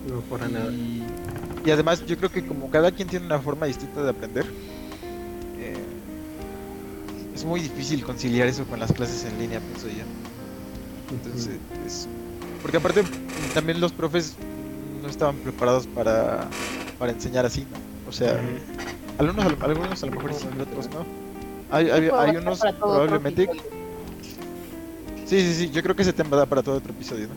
[0.09, 0.71] No, para nada.
[0.71, 1.03] Y,
[1.65, 4.47] y además yo creo que como cada quien tiene una forma distinta de aprender,
[7.41, 10.05] es muy difícil conciliar eso con las clases en línea, pienso yo.
[11.11, 12.07] Entonces, es-
[12.61, 13.03] porque aparte
[13.55, 14.37] también los profes
[15.03, 16.47] no estaban preparados para,
[16.99, 18.11] para enseñar así, ¿no?
[18.11, 18.39] O sea,
[19.19, 21.07] algunos, a lo- algunos a lo mejor sí, otros no.
[21.71, 23.49] Hay, hay, hay unos probablemente...
[25.25, 27.35] Sí, sí, sí, yo creo que ese tema da para todo otro episodio, ¿no?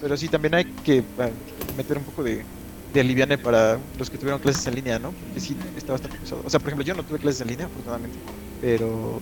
[0.00, 1.30] Pero sí, también hay que ah,
[1.76, 2.44] meter un poco de,
[2.92, 5.10] de aliviane para los que tuvieron clases en línea, ¿no?
[5.10, 6.42] Porque sí, está bastante pesado.
[6.44, 8.16] O sea, por ejemplo, yo no tuve clases en línea, afortunadamente,
[8.66, 9.20] pero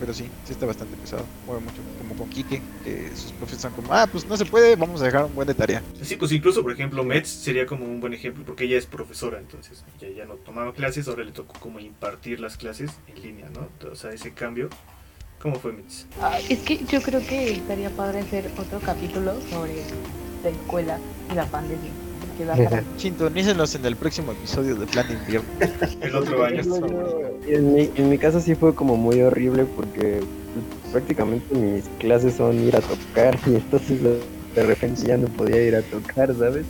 [0.00, 1.26] pero sí, sí está bastante pesado.
[1.46, 4.74] Mueve mucho, como con Quique, que sus profes son como, ah, pues no se puede,
[4.74, 5.82] vamos a dejar un buen de tarea.
[6.02, 9.38] Sí, pues incluso, por ejemplo, Metz sería como un buen ejemplo porque ella es profesora,
[9.38, 13.50] entonces ella ya no tomaba clases, ahora le tocó como impartir las clases en línea,
[13.50, 13.68] ¿no?
[13.90, 14.70] O sea, ese cambio,
[15.38, 16.06] ¿cómo fue Metz?
[16.22, 19.84] Ah, es que yo creo que estaría padre hacer otro capítulo sobre
[20.42, 20.98] la escuela
[21.30, 22.09] y la pandemia.
[22.46, 25.48] Porque da para- Sintonícenos en el próximo episodio de Plan de Invierno.
[26.00, 26.62] El otro año.
[27.46, 30.20] En mi, en mi caso sí fue como muy horrible porque
[30.92, 33.98] prácticamente mis clases son ir a tocar y entonces
[34.54, 36.64] de repente ya no podía ir a tocar, ¿sabes?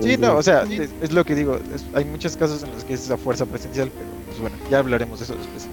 [0.00, 2.70] Sí, no, o Entonces, sea, es, es lo que digo, es- hay muchos casos en
[2.72, 5.66] los que es esa fuerza presencial, pero pues bueno, ya hablaremos de eso después.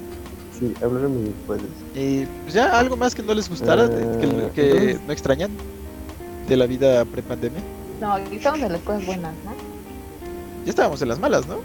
[0.59, 1.61] Sí, hablaremos después.
[1.95, 5.13] Y pues ya algo más que no les gustara, de- que, Eh, que entonces- no
[5.13, 5.51] extrañan
[6.49, 7.61] de la vida prepandemia.
[8.01, 9.53] No, aquí estamos en las cosas buenas, ¿no?
[10.65, 11.59] Ya estábamos en las malas, ¿no?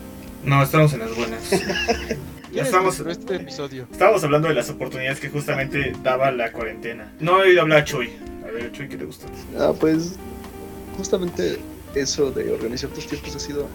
[0.45, 1.51] No, estamos en las buenas.
[2.53, 3.87] Ya estamos- este episodio.
[3.93, 7.13] Estábamos hablando de las oportunidades que justamente daba la cuarentena.
[7.21, 8.09] No he oído hablar a Choy.
[8.49, 9.27] A ver, Choy, ¿qué te gusta?
[9.59, 10.15] Ah, pues
[10.97, 11.59] justamente
[11.95, 13.67] eso de organizar tus tiempos ha sido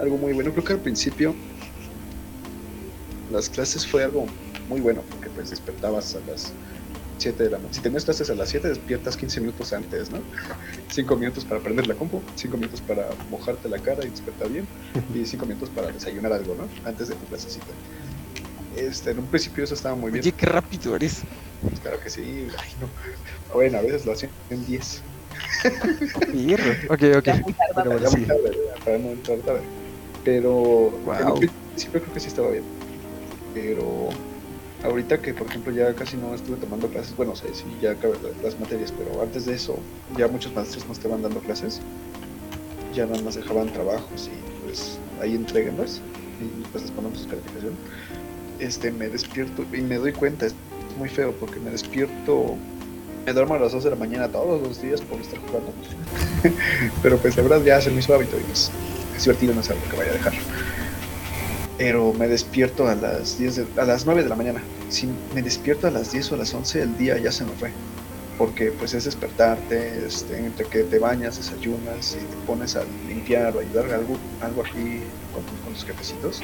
[0.00, 0.52] algo muy bueno.
[0.52, 1.34] Creo que al principio
[3.30, 4.26] las clases fue algo
[4.70, 6.52] muy bueno porque pues despertabas a las
[7.20, 7.74] 7 de la noche.
[7.74, 10.18] Si tenías clases a las 7, despiertas 15 minutos antes, ¿no?
[10.90, 14.66] 5 minutos para prender la compu, 5 minutos para mojarte la cara y despertar bien,
[15.14, 16.68] y 5 minutos para desayunar algo, ¿no?
[16.88, 17.66] Antes de tu clasecita.
[18.76, 20.22] Este, en un principio eso estaba muy bien.
[20.22, 21.22] Oye, qué rápido eres.
[21.62, 22.48] Pues claro que sí.
[22.58, 22.88] Ay, no.
[23.52, 25.02] Bueno, a veces lo hacían en 10.
[26.32, 26.72] Hierro.
[26.88, 27.24] Ok, ok.
[27.24, 27.74] Ya muy tardado.
[27.74, 28.26] Pero bueno, Ya muy sí.
[28.26, 29.60] tarde, para no entrar tarde.
[30.24, 31.34] Pero en Wow.
[31.34, 32.64] un principio creo que sí estaba bien.
[33.52, 34.08] Pero
[34.84, 37.44] ahorita que por ejemplo ya casi no estuve tomando clases, bueno, o sí
[37.82, 39.78] ya acabé la- las materias, pero antes de eso
[40.16, 41.80] ya muchos maestros no estaban dando clases.
[42.94, 46.00] Ya nada más dejaban trabajos y pues ahí entreguenlas
[46.40, 47.74] y pues les ponemos sus calificación.
[48.58, 50.54] Este, me despierto y me doy cuenta, es
[50.98, 52.56] muy feo porque me despierto,
[53.24, 55.72] me duermo a las 2 de la mañana todos los días por estar jugando.
[57.02, 58.70] Pero pues la verdad ya se me hizo hábito y es,
[59.16, 60.32] es divertido, no sé lo que vaya a dejar.
[61.80, 64.62] Pero me despierto a las 10 de- a las 9 de la mañana.
[64.90, 67.54] Si me despierto a las 10 o a las 11, el día ya se me
[67.56, 67.72] fue.
[68.36, 73.56] Porque pues es despertarte, este, entre que te bañas, desayunas y te pones a limpiar
[73.56, 75.00] o ayudar algo, algo aquí
[75.32, 76.42] con, tus- con jefecitos,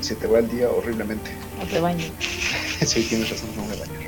[0.00, 1.30] se te va el día horriblemente.
[1.56, 1.78] No te
[2.84, 4.07] sí, tienes razón, no me baño.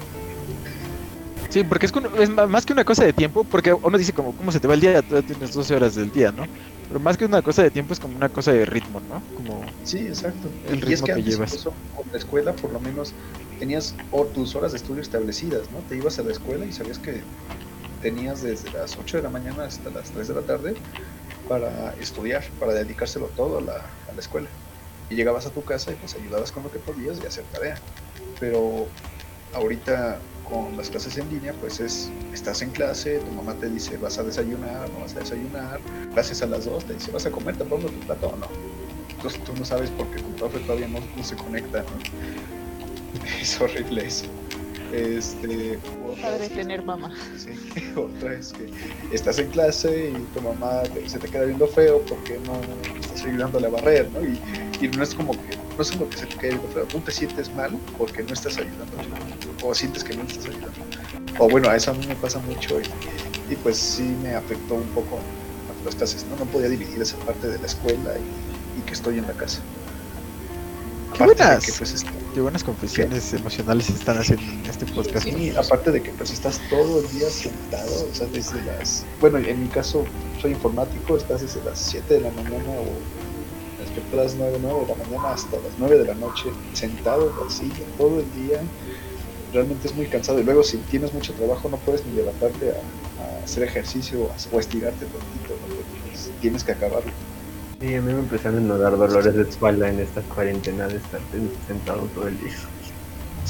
[1.50, 4.52] Sí, porque es, es más que una cosa de tiempo, porque uno dice como, ¿cómo
[4.52, 5.02] se te va el día?
[5.02, 6.48] Todavía tienes 12 horas del día, ¿no?
[6.86, 9.26] Pero más que una cosa de tiempo es como una cosa de ritmo, ¿no?
[9.32, 10.58] Como, Sí, exacto.
[10.62, 11.54] El y es ritmo que que antes llevas.
[11.58, 13.16] incluso con la escuela por lo menos
[13.58, 15.84] tenías o tus horas de estudio establecidas, ¿no?
[15.84, 17.28] Te ibas a la escuela y sabías que
[18.00, 20.82] tenías desde las 8 de la mañana hasta las 3 de la tarde
[21.46, 24.56] para estudiar, para dedicárselo todo a la, a la escuela.
[25.08, 27.86] Y llegabas a tu casa y pues ayudabas con lo que podías y hacer tarea.
[28.38, 28.94] Pero
[29.52, 33.96] ahorita con las clases en línea, pues es, estás en clase, tu mamá te dice
[33.96, 35.80] vas a desayunar, no vas a desayunar,
[36.12, 38.46] clases a las 2, te dice vas a comer, te pongo tu plato o no.
[39.16, 41.88] Entonces tú no sabes porque tu profe todavía no, no se conecta, ¿no?
[43.40, 44.26] Es horrible eso.
[44.92, 47.14] Este, otra Padre es- tener mamá.
[47.36, 47.50] Sí,
[47.96, 48.68] otra es que
[49.14, 52.60] estás en clase y tu mamá te- se te queda viendo feo porque no
[53.00, 54.20] estás ayudándole a barrer, ¿no?
[54.22, 54.38] Y,
[54.80, 57.00] y no es como que, no es como que se te quede viendo feo, tú
[57.00, 58.96] te sientes mal porque no estás ayudando,
[59.62, 60.72] o sientes que no estás ayudando.
[61.38, 64.74] O bueno, a eso a mí me pasa mucho y, y pues sí me afectó
[64.74, 65.18] un poco
[65.84, 66.36] las clases, ¿no?
[66.36, 69.60] No podía dividir esa parte de la escuela y, y que estoy en la casa.
[71.16, 71.66] ¡Qué buenas!
[71.66, 75.26] que, pues, este, qué buenas confesiones emocionales se están haciendo en este podcast.
[75.26, 79.04] Sí, aparte de que pues estás todo el día sentado, o sea, desde las...
[79.20, 80.04] Bueno, en mi caso
[80.40, 83.19] soy informático, estás desde las 7 de la mañana o
[83.94, 87.30] despertar a las 9, 9 de la mañana hasta las 9 de la noche, sentado
[87.30, 88.60] en la silla todo el día.
[89.52, 92.74] Realmente es muy cansado y luego si tienes mucho trabajo no puedes ni levantarte a,
[93.22, 95.74] a hacer ejercicio o a- estirarte tantito, ¿no?
[96.06, 97.10] Pues, tienes que acabarlo.
[97.80, 101.20] Sí, a mí me empezaron a dar dolores de espalda en esta cuarentena de estar
[101.66, 102.54] sentado todo el día.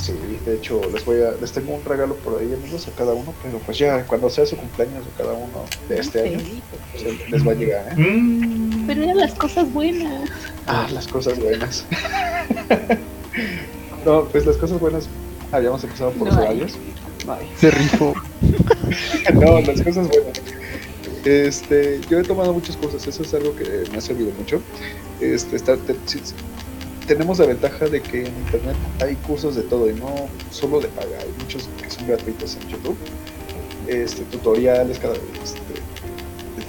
[0.00, 0.14] Sí,
[0.46, 3.34] de hecho les voy a, les tengo un regalo por ahí amigos a cada uno,
[3.42, 6.38] pero pues ya cuando sea su cumpleaños de cada uno de este año,
[6.92, 7.96] pues, les va a llegar, ¿eh?
[8.00, 8.86] Mm.
[8.86, 10.30] Pero eran las cosas buenas.
[10.66, 11.84] Ah, las cosas buenas.
[14.06, 15.06] no, pues las cosas buenas
[15.52, 16.72] habíamos empezado por No los horarios.
[17.58, 18.14] Se rifó.
[19.34, 20.40] no, las cosas buenas.
[21.24, 24.62] Este, yo he tomado muchas cosas, eso es algo que me ha servido mucho.
[25.20, 26.34] Este, está- te- sí, sí.
[27.10, 30.86] Tenemos la ventaja de que en internet hay cursos de todo y no solo de
[30.86, 32.96] paga, hay muchos que son gratuitos en YouTube.
[33.88, 35.58] Este, tutoriales, cada este,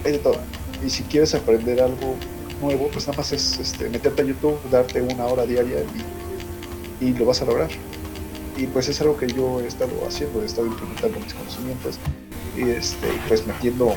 [0.04, 0.38] hay de todo.
[0.84, 2.16] Y si quieres aprender algo
[2.60, 5.78] nuevo, pues nada más es este, meterte a YouTube, darte una hora diaria
[7.00, 7.70] y, y lo vas a lograr.
[8.58, 12.00] Y pues es algo que yo he estado haciendo, he estado implementando mis conocimientos
[12.58, 13.94] y este, pues metiendo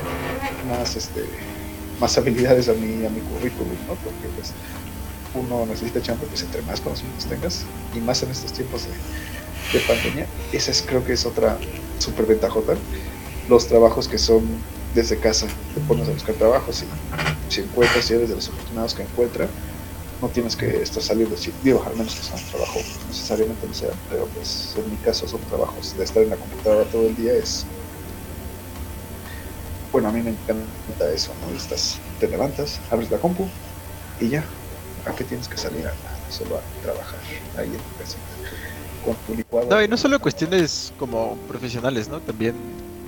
[0.69, 1.23] más, este,
[1.99, 3.95] más habilidades a mi, a mi currículum, ¿no?
[3.95, 4.53] Porque pues
[5.35, 8.93] uno necesita chamba, pues entre más conocimientos tengas y más en estos tiempos de,
[9.71, 11.65] de pandemia, esa es creo que es otra
[11.97, 12.83] super ventajota.
[13.45, 16.97] Los trabajos que son desde casa, te pones a buscar trabajos y
[17.47, 19.55] si encuentras, si eres de los afortunados que encuentra,
[20.19, 23.73] no tienes que estar saliendo, si- digo, al menos que sea un trabajo necesariamente no
[23.73, 27.15] sea, pero pues en mi caso son trabajos de estar en la computadora todo el
[27.15, 27.73] día es
[29.91, 31.53] bueno, a mí me encanta eso, ¿no?
[31.55, 33.55] Estás, te levantas, abres la compu
[34.19, 34.51] y ya.
[35.05, 35.85] ¿A qué tienes que salir?
[35.87, 37.19] A nada, solo a trabajar
[37.57, 38.17] ahí en tu casa.
[39.03, 39.69] Con tu licuado.
[39.69, 42.19] No, y no solo cuestiones como profesionales, ¿no?
[42.21, 42.55] También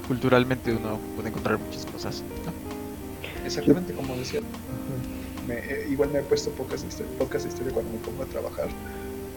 [0.07, 2.23] culturalmente uno puede encontrar muchas cosas.
[2.45, 2.53] ¿no?
[3.45, 4.41] Exactamente como decía.
[5.47, 8.23] Me- eh, igual me he puesto pocas de historia, pocas de historia cuando me pongo
[8.23, 8.67] a trabajar.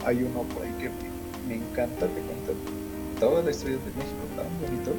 [0.05, 1.11] Hay uno por ahí que me,
[1.49, 2.53] me encanta, que cuenta
[3.21, 4.93] toda la historia de México tan bonito.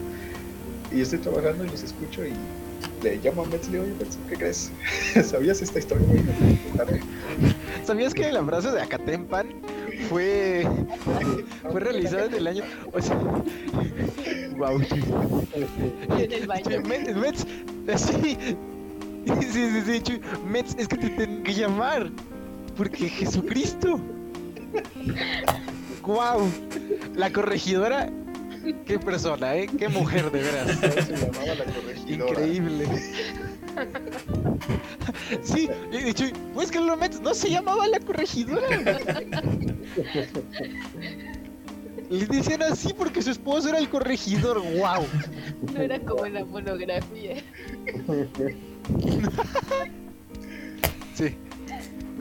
[0.91, 2.33] Y estoy trabajando y los escucho y
[3.03, 4.71] le llamo a Metz y le digo, oye Metz, ¿qué crees?
[5.29, 6.07] ¿Sabías esta historia?
[6.09, 7.01] Oye, no te contaré".
[7.85, 9.47] ¿Sabías que el abrazo de Acatempan
[10.09, 10.67] fue,
[11.71, 12.63] fue realizado en el año...
[12.93, 13.17] O sea,
[14.57, 14.81] wow.
[16.17, 16.81] En el baño.
[16.81, 17.45] Mets, Mets,
[18.01, 18.37] sí,
[19.25, 20.21] sí, sí, sí, Chuy.
[20.47, 22.09] Mets, es que te tengo que llamar,
[22.77, 23.99] porque Jesucristo.
[26.03, 26.49] Wow,
[27.15, 28.09] la corregidora,
[28.85, 29.67] qué persona, ¿eh?
[29.77, 30.79] Qué mujer, de veras.
[31.05, 32.31] Se llamaba la corregidora.
[32.31, 32.85] Increíble.
[35.43, 38.67] Sí, y y Chuy, pues que lo Mets no se llamaba la corregidora.
[42.09, 45.05] Le decían así porque su esposo era el corregidor, wow.
[45.73, 47.41] No era como en la monografía.
[51.13, 51.35] Sí.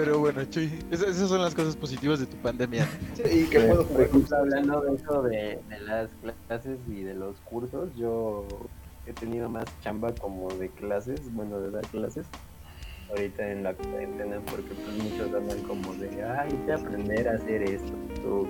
[0.01, 2.89] Pero bueno, Chuy, esas, son las cosas positivas de tu pandemia.
[3.13, 6.11] Sí, que puedo Por ejemplo, hablando de eso de, de las
[6.47, 8.49] clases y de los cursos, yo
[9.05, 12.27] he tenido más chamba como de clases, bueno, de dar clases,
[13.11, 17.33] ahorita en la cuarentena, porque pues muchos andan como de, ay, voy a aprender a
[17.35, 17.93] hacer esto,
[18.23, 18.49] tú",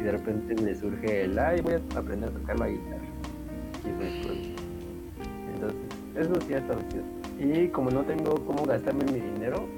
[0.00, 3.06] y, de repente les surge el, ay, voy a aprender a tocar la guitarra.
[3.84, 4.38] Y pues, pues,
[5.54, 5.80] entonces,
[6.16, 6.80] eso sí ha estado.
[7.38, 9.68] Y como no tengo cómo gastarme mi dinero,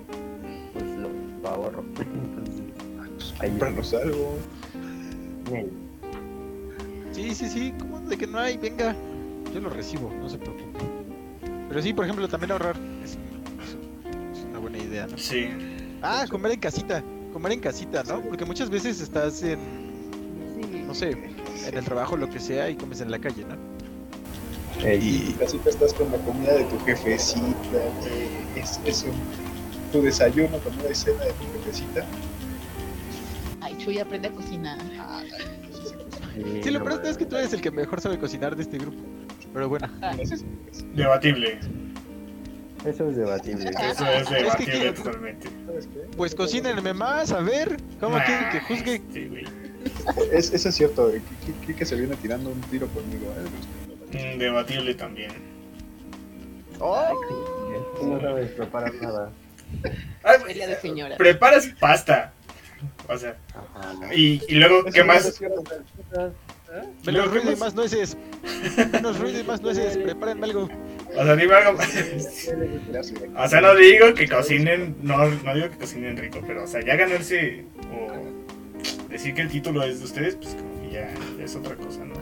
[1.44, 1.84] ahorro.
[3.42, 4.38] Entonces, algo.
[7.12, 8.56] Sí, sí, sí, ¿cómo de que no hay?
[8.56, 8.94] Venga,
[9.52, 10.80] yo lo recibo, no se preocupe.
[11.68, 13.18] Pero sí, por ejemplo, también ahorrar es,
[14.48, 15.18] una buena idea, ¿no?
[15.18, 15.48] Sí.
[16.02, 18.20] Ah, comer en casita, comer en casita, ¿no?
[18.22, 19.58] Porque muchas veces estás en,
[20.86, 23.56] no sé, en el trabajo, lo que sea, y comes en la calle, ¿no?
[24.84, 27.44] Y casi te estás con la comida de tu jefecita.
[28.54, 29.55] Es, es un,
[29.96, 32.04] tu desayuno, comida y cena de tu jefecita.
[33.62, 34.78] Ay, Chuy, aprende a cocinar.
[34.98, 35.22] Ah,
[36.34, 38.76] sí, Sí, lo peor es que tú eres el que mejor sabe cocinar de este
[38.78, 38.98] grupo.
[39.54, 40.14] Pero bueno, Ah.
[40.94, 41.58] Debatible.
[42.84, 43.70] Eso es debatible.
[43.70, 45.48] Eso es que debatible totalmente.
[45.66, 46.00] ¿Sabes qué?
[46.16, 49.02] pues cocínenme más, a ver, ¿cómo quieren que juzgue?
[49.12, 49.44] Sí, güey.
[50.30, 51.10] Es, eso es cierto.
[51.10, 53.32] eh, Kike- Kike se viene tirando un tiro conmigo.
[54.12, 54.34] ¿eh?
[54.34, 55.30] Mm, Debatible también.
[56.78, 59.30] Tú no sabes preparar nada.
[60.22, 61.16] Ay, pelea de señora.
[61.16, 62.32] preparas pasta.
[63.08, 63.36] O sea,
[64.14, 65.40] y, y luego, ¿qué más?
[65.40, 66.32] Menos
[67.06, 67.74] luego, ¿qué ruido y más?
[67.74, 68.16] nueces.
[68.92, 69.96] Menos ruido y más nueces.
[69.96, 70.68] Prepárenme algo.
[71.16, 71.78] O sea, dime algo.
[73.36, 76.80] O sea, no digo que cocinen, no, no digo que cocinen rico, pero o sea,
[76.84, 81.08] ya ganarse o decir que el título es de ustedes, pues como que ya
[81.42, 82.14] es otra cosa, ¿no?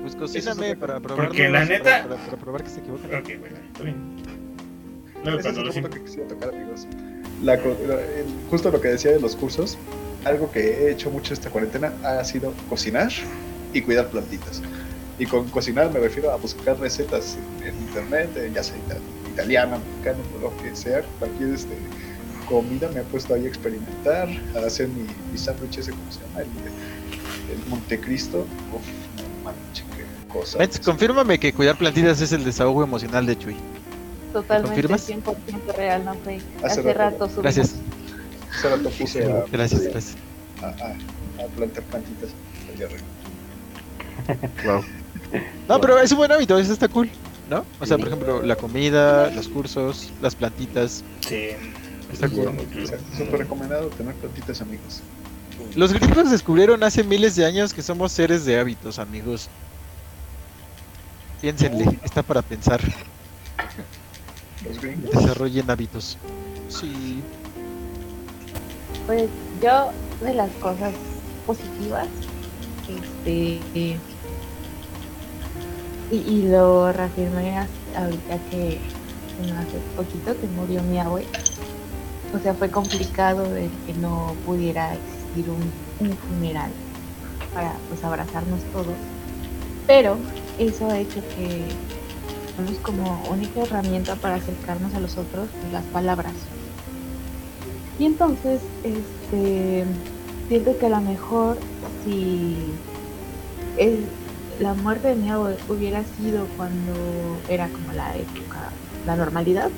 [0.00, 1.26] Pues cocíname para probar.
[1.26, 3.14] Porque la neta- Para, para probar que se equivocan.
[3.20, 4.22] Ok, bueno, está bien.
[5.24, 6.86] Luego Ese es cuando otro los punto que quisiera tocar, amigos.
[7.42, 9.76] La co- la- el- justo lo que decía de los cursos,
[10.24, 13.10] algo que he hecho mucho esta cuarentena ha sido cocinar
[13.72, 14.62] y cuidar plantitas.
[15.18, 18.98] Y con cocinar me refiero a buscar recetas en, en internet, ya sea ita-
[19.32, 21.74] italiana, mexicana, lo que sea, cualquier este,
[22.48, 26.20] comida me he puesto ahí a experimentar, a hacer mi, mi sándwich ese, ¿cómo se
[26.20, 26.40] llama?
[26.40, 28.38] El, el Montecristo.
[28.72, 28.82] Uf,
[29.16, 30.58] no manches, qué cosa.
[30.58, 33.56] Mets, confírmame que cuidar plantitas es el desahogo emocional de Chuy.
[34.32, 35.08] Totalmente confirmas?
[35.08, 36.42] 100% real, no fake.
[36.64, 36.98] Hace Hace, rato.
[36.98, 37.42] rato subimos.
[37.42, 37.74] Gracias.
[38.56, 40.16] Hace rato puse a, Gracias, gracias.
[40.62, 42.30] a, a- a plantar plantitas
[42.74, 43.02] allá arriba.
[44.64, 44.84] Wow.
[45.68, 47.08] No, pero es un buen hábito, eso está cool,
[47.50, 47.64] ¿no?
[47.80, 51.48] O sea, por ejemplo, la comida, los cursos, las plantitas, Sí.
[52.12, 52.52] está cool.
[53.16, 55.00] Súper recomendado tener plantitas, amigos.
[55.74, 59.48] Los gringos descubrieron hace miles de años que somos seres de hábitos, amigos.
[61.40, 62.80] Piénsenle, está para pensar.
[64.68, 65.10] Los gringos.
[65.10, 66.18] Desarrollen hábitos.
[66.68, 67.22] Sí.
[69.06, 69.28] Pues
[69.62, 69.90] yo,
[70.24, 70.94] de las cosas
[71.46, 72.08] positivas,
[72.88, 73.60] este.
[76.10, 77.58] y, y lo reafirmé
[77.96, 78.78] ahorita que
[79.38, 81.26] bueno, hace poquito que murió mi abue.
[82.34, 86.70] O sea, fue complicado de que no pudiera existir un, un funeral
[87.54, 88.94] para pues abrazarnos todos.
[89.86, 90.16] Pero
[90.58, 91.64] eso ha hecho que
[92.54, 96.52] tenemos como única herramienta para acercarnos a los otros las palabras.
[97.96, 99.86] Y entonces, este,
[100.48, 101.66] siento que a lo mejor
[102.02, 102.84] si
[103.76, 104.18] el-
[104.58, 109.72] la muerte de mi abuelo hubiera sido cuando era como la época, la normalidad,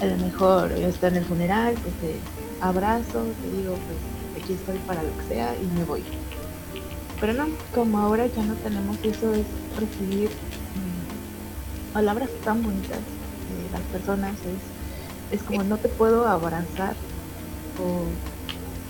[0.00, 2.28] a lo mejor yo estoy en el funeral, pues te
[2.60, 6.10] abrazo, te digo, pues aquí estoy para lo que sea y me voy.
[7.18, 10.40] Pero no, como ahora ya no tenemos eso, es recibir
[11.92, 16.94] palabras tan bonitas de las personas, es, es como no te puedo abrazar
[17.78, 18.04] o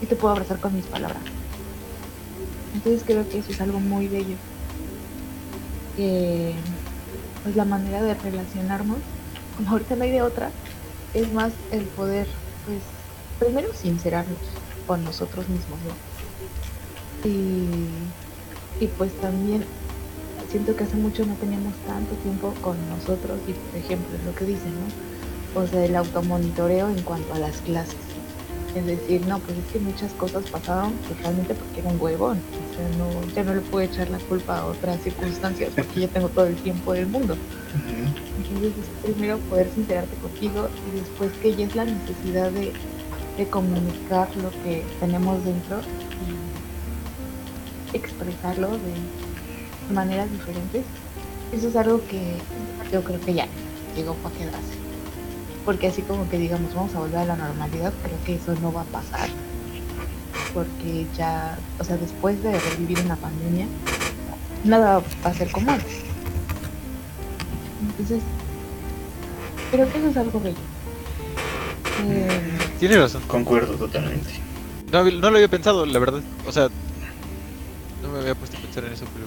[0.02, 1.22] y te puedo abrazar con mis palabras.
[2.74, 4.36] Entonces creo que eso es algo muy bello.
[5.96, 6.54] Que
[7.42, 8.98] pues la manera de relacionarnos,
[9.56, 10.50] como ahorita no hay de otra,
[11.14, 12.26] es más el poder,
[12.66, 12.80] pues,
[13.38, 14.38] primero sincerarnos
[14.86, 17.28] con nosotros mismos, ¿no?
[17.28, 17.88] Y,
[18.82, 19.64] y pues también
[20.50, 24.44] siento que hace mucho no teníamos tanto tiempo con nosotros y por ejemplo lo que
[24.44, 25.60] dicen, ¿no?
[25.60, 27.96] O sea, el automonitoreo en cuanto a las clases.
[28.74, 32.38] Es decir, no, pues es que muchas cosas pasaron pues, realmente porque era un huevón.
[32.38, 36.08] O sea, no, ya no le puedo echar la culpa a otras circunstancias porque ya
[36.08, 37.36] tengo todo el tiempo del mundo.
[38.38, 42.72] Entonces es primero poder sincerarte contigo y después que ya es la necesidad de,
[43.36, 45.80] de comunicar lo que tenemos dentro
[47.92, 48.94] y expresarlo de
[49.90, 50.84] maneras diferentes.
[51.52, 52.34] Eso es algo que
[52.92, 53.46] yo creo que ya
[53.96, 54.78] llegó para quedarse.
[55.64, 58.72] Porque así como que digamos vamos a volver a la normalidad, creo que eso no
[58.72, 59.28] va a pasar.
[60.54, 63.66] Porque ya, o sea, después de revivir una pandemia,
[64.64, 66.00] nada va a ser como antes.
[67.82, 68.22] Entonces,
[69.70, 70.56] creo que eso es algo bello.
[72.08, 73.22] Eh, Tiene razón.
[73.26, 74.30] Concuerdo totalmente.
[74.92, 76.22] No, no lo había pensado, la verdad.
[76.46, 76.68] O sea,
[78.02, 79.26] no me había puesto a pensar en eso, pero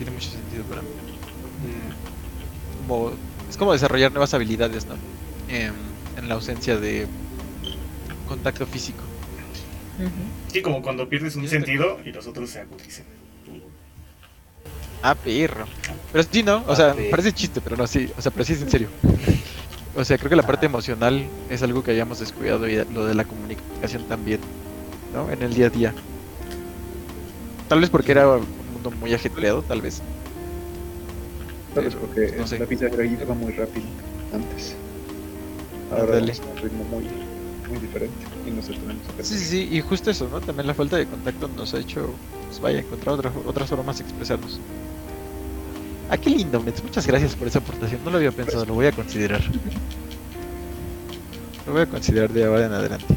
[0.00, 0.88] tiene mucho sentido para mí.
[2.86, 3.12] Como,
[3.50, 4.94] es como desarrollar nuevas habilidades, ¿no?
[5.50, 5.74] Em,
[6.16, 7.06] en la ausencia de
[8.26, 9.02] contacto físico.
[10.50, 13.04] Sí, como cuando pierdes un sentido y los otros se agudicen.
[15.02, 15.66] Ah, perro.
[16.12, 16.64] Pero sí, ¿no?
[16.66, 18.10] O sea, Ah, parece chiste, pero no, sí.
[18.16, 18.88] O sea, pero sí es en serio.
[19.96, 23.14] O sea, creo que la parte emocional es algo que hayamos descuidado y lo de
[23.16, 24.38] la comunicación también,
[25.12, 25.28] ¿no?
[25.32, 25.92] En el día a día.
[27.68, 28.38] Tal vez porque era
[28.82, 30.00] mundo muy ajetreado, tal vez.
[31.74, 32.58] Tal vez porque no sé.
[32.58, 33.86] la vida era iba muy rápido
[34.32, 34.74] antes.
[35.90, 37.04] Ahora vamos a un ritmo muy,
[37.68, 38.14] muy diferente
[38.46, 40.40] y nos detenemos a Sí, sí, sí, y justo eso, ¿no?
[40.40, 42.10] También la falta de contacto nos ha hecho,
[42.48, 44.60] pues vaya, encontrar otra- otras formas de expresarnos.
[46.08, 46.82] Ah, qué lindo, Mets.
[46.82, 48.00] Muchas gracias por esa aportación.
[48.04, 49.42] No lo había pensado, lo voy a considerar.
[51.66, 53.14] Lo voy a considerar de ahora en adelante.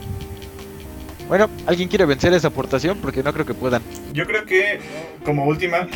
[1.28, 2.99] Bueno, ¿alguien quiere vencer esa aportación?
[2.99, 3.82] Porque no creo que puedan.
[4.14, 4.78] Yo creo que
[5.26, 5.88] como última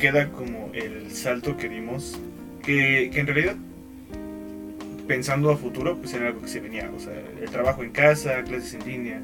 [0.00, 2.18] queda como el salto que dimos,
[2.62, 3.56] que, en realidad
[5.06, 8.42] pensando a futuro pues era algo que se venía, o sea, el trabajo en casa,
[8.44, 9.22] clases en línea,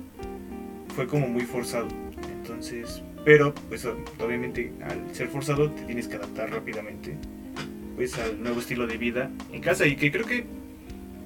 [0.95, 1.88] fue como muy forzado.
[2.36, 7.16] Entonces, pero pues obviamente al ser forzado te tienes que adaptar rápidamente
[7.97, 10.45] pues al nuevo estilo de vida en casa y que creo que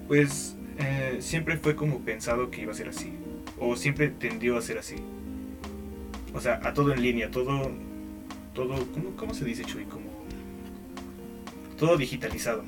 [0.07, 3.13] pues eh, siempre fue como pensado que iba a ser así
[3.59, 4.97] o siempre tendió a ser así.
[6.39, 7.69] O sea, a todo en línea, todo,
[8.55, 8.77] todo,
[9.17, 9.87] ¿cómo, se dice Chuy?
[9.87, 10.07] Como
[11.77, 12.63] todo digitalizado.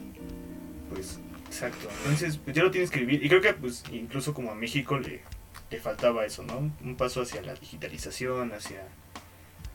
[0.93, 1.87] Pues, exacto.
[2.03, 3.25] Entonces, pues ya lo tienes que vivir.
[3.25, 5.21] Y creo que, pues, incluso como a México le,
[5.71, 6.73] le faltaba eso, ¿no?
[6.83, 8.89] Un paso hacia la digitalización, hacia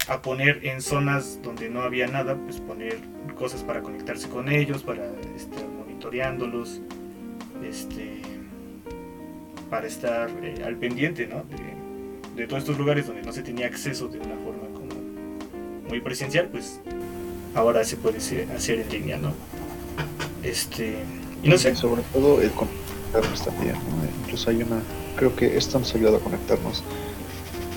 [0.10, 3.00] a poner en zonas donde no había nada, pues poner
[3.38, 5.06] cosas para conectarse con ellos, para
[5.38, 6.82] estar monitoreándolos,
[7.64, 8.22] este,
[9.70, 11.46] para estar eh, al pendiente, ¿no?
[11.46, 11.74] De,
[12.36, 15.01] de todos estos lugares donde no se tenía acceso de una forma como
[15.89, 16.79] muy presencial, pues
[17.53, 19.33] ahora se puede hacer en línea, ¿no?
[20.43, 20.97] Este,
[21.41, 24.23] y no sé, sobre todo el conectarnos también, ¿no?
[24.23, 24.81] Incluso hay una,
[25.15, 26.83] creo que esto nos ha ayudado a conectarnos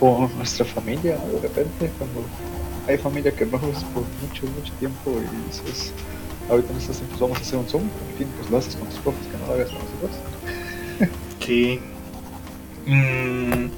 [0.01, 2.25] con nuestra familia de repente, cuando
[2.87, 5.93] hay familia que no ves por mucho, mucho tiempo y dices,
[6.51, 8.89] ahorita en estos tiempos vamos a hacer un Zoom, en fin, pues lo haces con
[8.89, 10.11] tus profes, que no lo hagas con nosotros.
[11.41, 11.81] Sí.
[12.87, 13.69] Mm,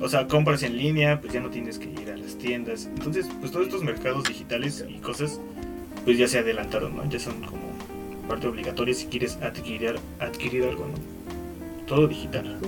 [0.00, 2.86] o sea, compras en línea, pues ya no tienes que ir a las tiendas.
[2.86, 5.40] Entonces, pues todos estos mercados digitales y cosas,
[6.04, 7.08] pues ya se adelantaron, ¿no?
[7.08, 7.68] Ya son como
[8.28, 11.86] parte obligatoria si quieres adquirir, adquirir algo, ¿no?
[11.86, 12.58] Todo digital.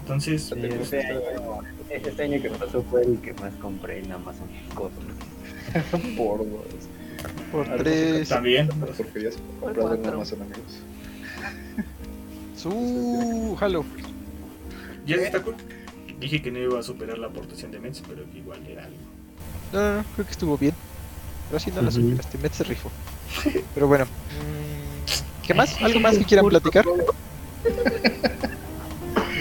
[0.00, 1.60] Entonces, Sí, pues, este, año,
[1.90, 4.98] este año que pasó fue el que más compré en Amazon cosas.
[6.16, 6.64] por dos.
[7.50, 8.28] Por tres.
[8.28, 8.68] también.
[8.68, 10.06] Porque ya se comprado en.
[10.06, 10.80] Amazon, amigos.
[12.56, 13.84] Su jalo.
[15.06, 15.56] Ya está cool.
[16.22, 18.96] Dije que no iba a superar la aportación de Mets, pero que igual era algo.
[19.72, 20.72] No, no, no, creo que estuvo bien.
[21.48, 22.00] Pero así no la Ujú.
[22.00, 22.38] superaste.
[22.38, 22.90] Met se rifó.
[23.74, 24.04] Pero bueno.
[24.04, 25.82] mm, ¿Qué más?
[25.82, 26.84] ¿Algo más que quieran platicar?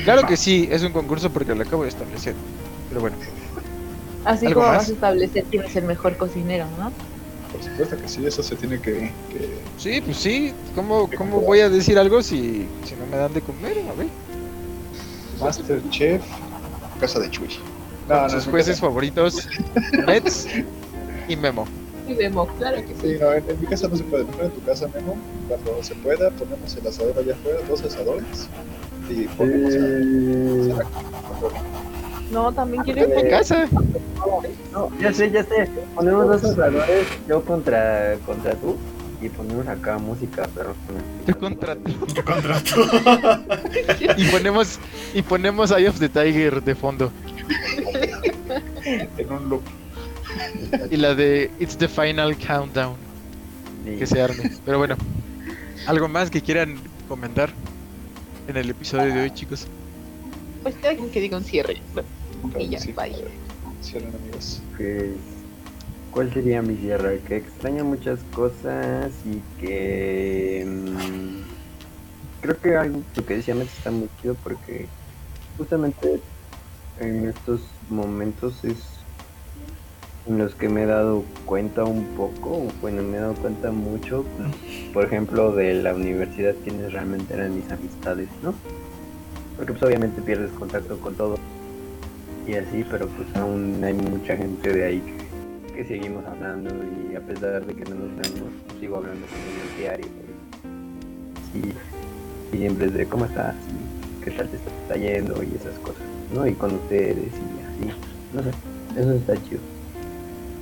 [0.04, 2.34] Claro que sí, es un concurso porque lo acabo de establecer.
[2.90, 3.16] Pero bueno.
[4.26, 4.82] Así ¿Algo como más?
[4.84, 6.92] vas a establecer quién es el mejor cocinero, ¿no?
[7.52, 10.54] Por supuesto que sí, eso se tiene que, que Sí, pues sí.
[10.74, 13.78] ¿Cómo, cómo voy a decir algo si, si no me dan de comer?
[13.90, 14.08] A ver.
[15.40, 16.22] Masterchef,
[17.02, 17.50] Casa de Chuy.
[18.08, 19.48] No, no, Sus jueces favoritos,
[20.08, 20.48] Mets
[21.28, 21.66] y Memo.
[22.08, 23.14] Y vemos, claro que sí.
[23.14, 25.16] Sí, no, en, en mi casa no se puede, mejor en tu casa, Memo.
[25.48, 28.48] Cuando se pueda, ponemos el asador allá afuera, dos asadores.
[29.10, 30.76] Y ponemos Eh,
[32.32, 33.68] No, también quiere En mi casa.
[34.74, 35.70] no, ya sé, ya sé.
[35.96, 38.76] Ponemos dos asadores, yo contra, contra tú.
[39.22, 40.76] Y ponemos acá música, perros.
[41.26, 41.82] Te contrato.
[42.14, 42.90] Te contrato.
[44.18, 44.80] Y ponemos,
[45.14, 47.12] y ponemos Eye of the Tiger de fondo.
[48.84, 49.62] en un loop.
[50.90, 52.96] Y la de It's the Final Countdown.
[53.86, 53.98] Sí.
[53.98, 54.52] Que se arme.
[54.66, 54.98] Pero bueno.
[55.88, 57.52] ¿Algo más que quieran comentar
[58.48, 59.68] en el episodio de hoy, chicos?
[60.64, 61.78] Pues alguien que diga un cierre.
[62.58, 63.14] Y ya, Sí, bye.
[63.82, 64.62] Cierren, amigos.
[64.78, 65.10] Pues,
[66.12, 67.22] ¿Cuál sería mi cierre?
[67.28, 70.66] Que extraña muchas cosas y que...
[70.68, 74.88] mm, creo que algo lo que decía Mets está muy chido porque
[75.58, 76.20] justamente
[77.00, 78.78] en estos momentos es
[80.28, 84.24] en los que me he dado cuenta un poco, bueno, me he dado cuenta mucho,
[84.94, 88.54] por ejemplo, de la universidad, quienes realmente eran mis amistades, ¿no?
[89.58, 91.38] Porque pues obviamente pierdes contacto con todo
[92.48, 95.31] y así, pero pues aún hay mucha gente de ahí que,
[95.82, 96.70] que seguimos hablando
[97.12, 100.06] y a pesar de que no nos vemos, sigo hablando con ellos diario.
[101.56, 106.04] Y, siempre es de cómo estás, y qué tal te está yendo y esas cosas,
[106.36, 106.46] ¿no?
[106.46, 107.98] Y con ustedes y así,
[108.34, 108.50] no sé,
[109.00, 109.62] eso está chido.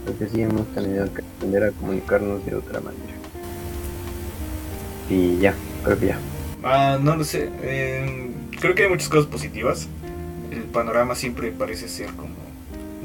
[0.05, 3.13] Porque sí hemos tenido que aprender a comunicarnos de otra manera.
[5.09, 5.53] Y ya,
[5.84, 6.20] creo que ya.
[6.63, 7.49] Ah, no lo sé.
[7.63, 9.89] eh, creo que hay muchas cosas positivas.
[10.51, 12.36] El panorama siempre parece ser como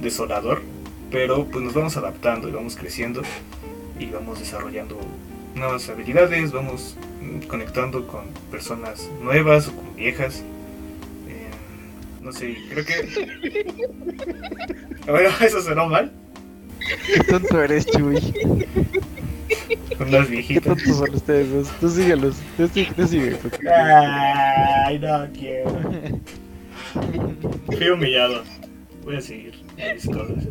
[0.00, 0.73] desolador.
[1.14, 3.22] Pero pues nos vamos adaptando y vamos creciendo.
[3.98, 4.98] Y vamos desarrollando
[5.54, 6.52] nuevas habilidades.
[6.52, 10.40] Vamos mm, conectando con personas nuevas o con viejas.
[11.28, 11.48] eh,
[12.20, 13.64] no sé, creo que...
[15.06, 16.10] Bueno, eso sonó mal.
[17.06, 18.18] Qué tonto eres, Chuy.
[19.98, 20.64] Con las Qué viejitas.
[20.64, 21.68] tontos son ustedes dos.
[21.80, 22.36] Tú síguelos.
[22.56, 22.82] Tú, tú
[23.42, 25.78] porque- Ay, no quiero.
[27.66, 28.42] Fui humillado.
[29.04, 29.54] Voy a seguir
[29.94, 30.44] mis cosas.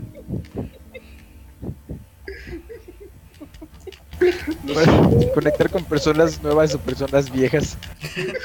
[5.34, 7.78] Conectar con personas nuevas o personas viejas.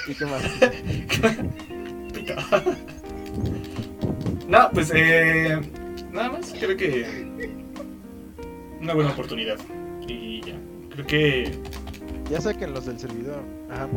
[0.09, 0.43] ¿Y qué más?
[4.49, 5.61] No, pues eh,
[6.11, 6.55] nada más.
[6.59, 7.07] Creo que
[8.81, 9.59] una buena oportunidad.
[10.07, 10.55] Y ya.
[10.91, 11.53] Creo que
[12.31, 13.43] Ya saquen los del servidor.
[13.71, 13.89] Ajá.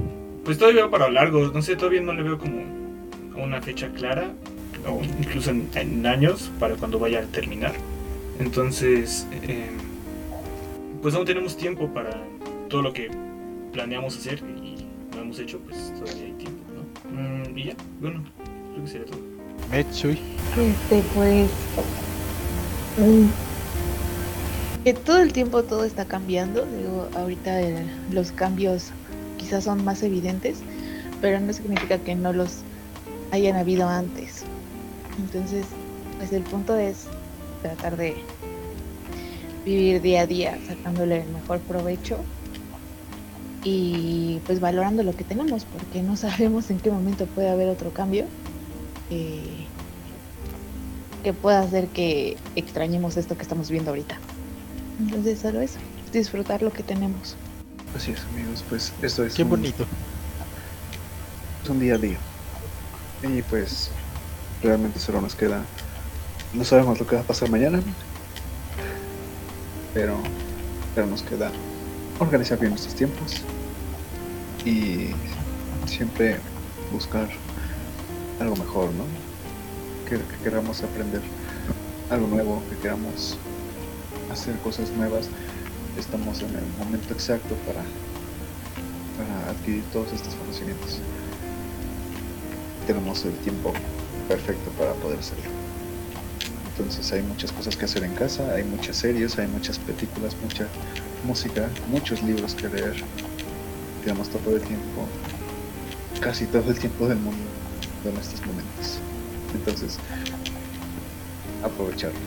[0.43, 1.47] pues todavía va para largo.
[1.53, 2.61] No sé, todavía no le veo como
[3.41, 4.32] una fecha clara.
[4.88, 7.73] O incluso en, en años para cuando vaya a terminar.
[8.39, 9.69] Entonces, eh,
[11.01, 12.17] pues aún tenemos tiempo para
[12.69, 13.09] todo lo que
[13.73, 17.21] planeamos hacer y no hemos hecho, pues todavía hay tiempo, ¿no?
[17.51, 18.23] Mm, y ya, bueno,
[18.73, 19.19] creo que sería todo.
[19.71, 20.13] Met, Chuy.
[20.57, 21.49] Este, pues.
[22.97, 23.25] mm,
[24.84, 26.65] Que todo el tiempo todo está cambiando.
[26.65, 28.88] Digo, ahorita el- los cambios
[29.38, 30.57] quizás son más evidentes,
[31.21, 32.57] pero no significa que no los
[33.32, 34.41] hayan habido antes.
[35.22, 35.65] Entonces,
[36.17, 37.05] pues el punto es
[37.61, 38.15] tratar de
[39.65, 42.17] vivir día a día, sacándole el mejor provecho
[43.63, 47.91] y pues valorando lo que tenemos, porque no sabemos en qué momento puede haber otro
[47.91, 48.26] cambio.
[49.09, 49.67] Eh,
[51.24, 54.17] que pueda hacer que extrañemos esto que estamos viendo ahorita.
[54.99, 55.78] Entonces, solo eso,
[56.11, 57.36] disfrutar lo que tenemos.
[57.95, 59.86] Así es, amigos, pues esto es Qué un, bonito.
[61.63, 62.17] es un día a día.
[63.24, 63.91] Y pues
[64.62, 65.64] realmente solo nos queda.
[66.53, 67.82] No sabemos lo que va a pasar mañana.
[69.93, 70.18] Pero,
[70.95, 71.51] pero nos queda
[72.20, 73.41] organizar bien nuestros tiempos.
[74.66, 75.09] Y
[75.86, 76.38] siempre
[76.91, 77.28] buscar
[78.39, 79.05] algo mejor, ¿no?
[80.07, 81.22] Que, que queramos aprender
[82.09, 83.38] algo nuevo, que queramos
[84.32, 85.30] hacer cosas nuevas.
[85.97, 87.82] Estamos en el momento exacto para
[89.49, 90.99] adquirir todos estos conocimientos.
[92.88, 93.74] Tenemos el tiempo
[94.32, 95.43] perfecto para poder hacerlo.
[96.71, 100.67] Entonces hay muchas cosas que hacer en casa, hay muchas series, hay muchas películas, mucha
[101.25, 102.95] música, muchos libros que leer.
[104.03, 105.05] Tenemos todo el tiempo,
[106.21, 107.43] casi todo el tiempo del mundo
[108.05, 108.99] en estos momentos.
[109.53, 109.97] Entonces,
[111.63, 112.17] aprovecharlo.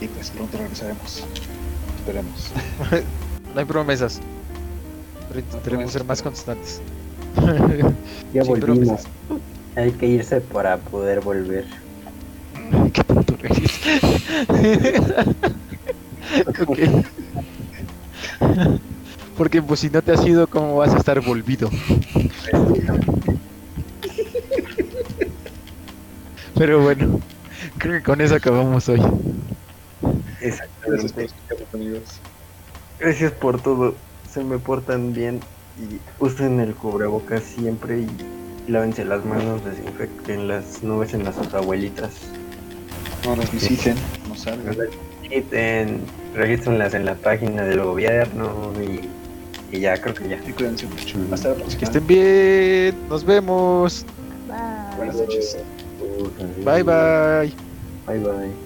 [0.00, 1.24] Y pues pronto regresaremos.
[1.98, 2.50] Esperemos.
[3.54, 4.20] No hay promesas.
[5.28, 6.80] Pero No intentaremos ser más constantes.
[8.32, 9.02] Ya volvimos.
[9.76, 11.64] Hay que irse para poder volver.
[12.92, 13.58] Qué tonto eres.
[16.66, 16.78] Ok.
[19.36, 21.70] Porque pues si no te has ido, ¿cómo vas a estar volvido?
[26.56, 27.20] Pero bueno,
[27.78, 29.00] creo que con eso acabamos hoy.
[30.40, 31.28] Gracias por Exactamente.
[32.98, 33.94] Gracias por todo.
[34.30, 35.40] Se me portan bien
[35.78, 38.08] y usen el cubrebocas siempre y
[38.68, 42.12] lávense las manos, desinfecten las nubes en las abuelitas.
[43.24, 43.96] No nos visiten,
[44.28, 44.76] no salgan.
[45.28, 46.00] Quiten,
[46.34, 49.08] regístrenlas en la página del gobierno y,
[49.74, 50.38] y ya, creo que ya.
[50.46, 51.18] Y cuídense mucho.
[51.32, 51.78] Hasta la próxima.
[51.78, 53.08] Que estén bien.
[53.08, 54.04] Nos vemos.
[54.46, 54.96] Bye.
[54.96, 55.58] Buenas noches.
[56.64, 57.52] Bye bye.
[58.06, 58.63] Bye bye.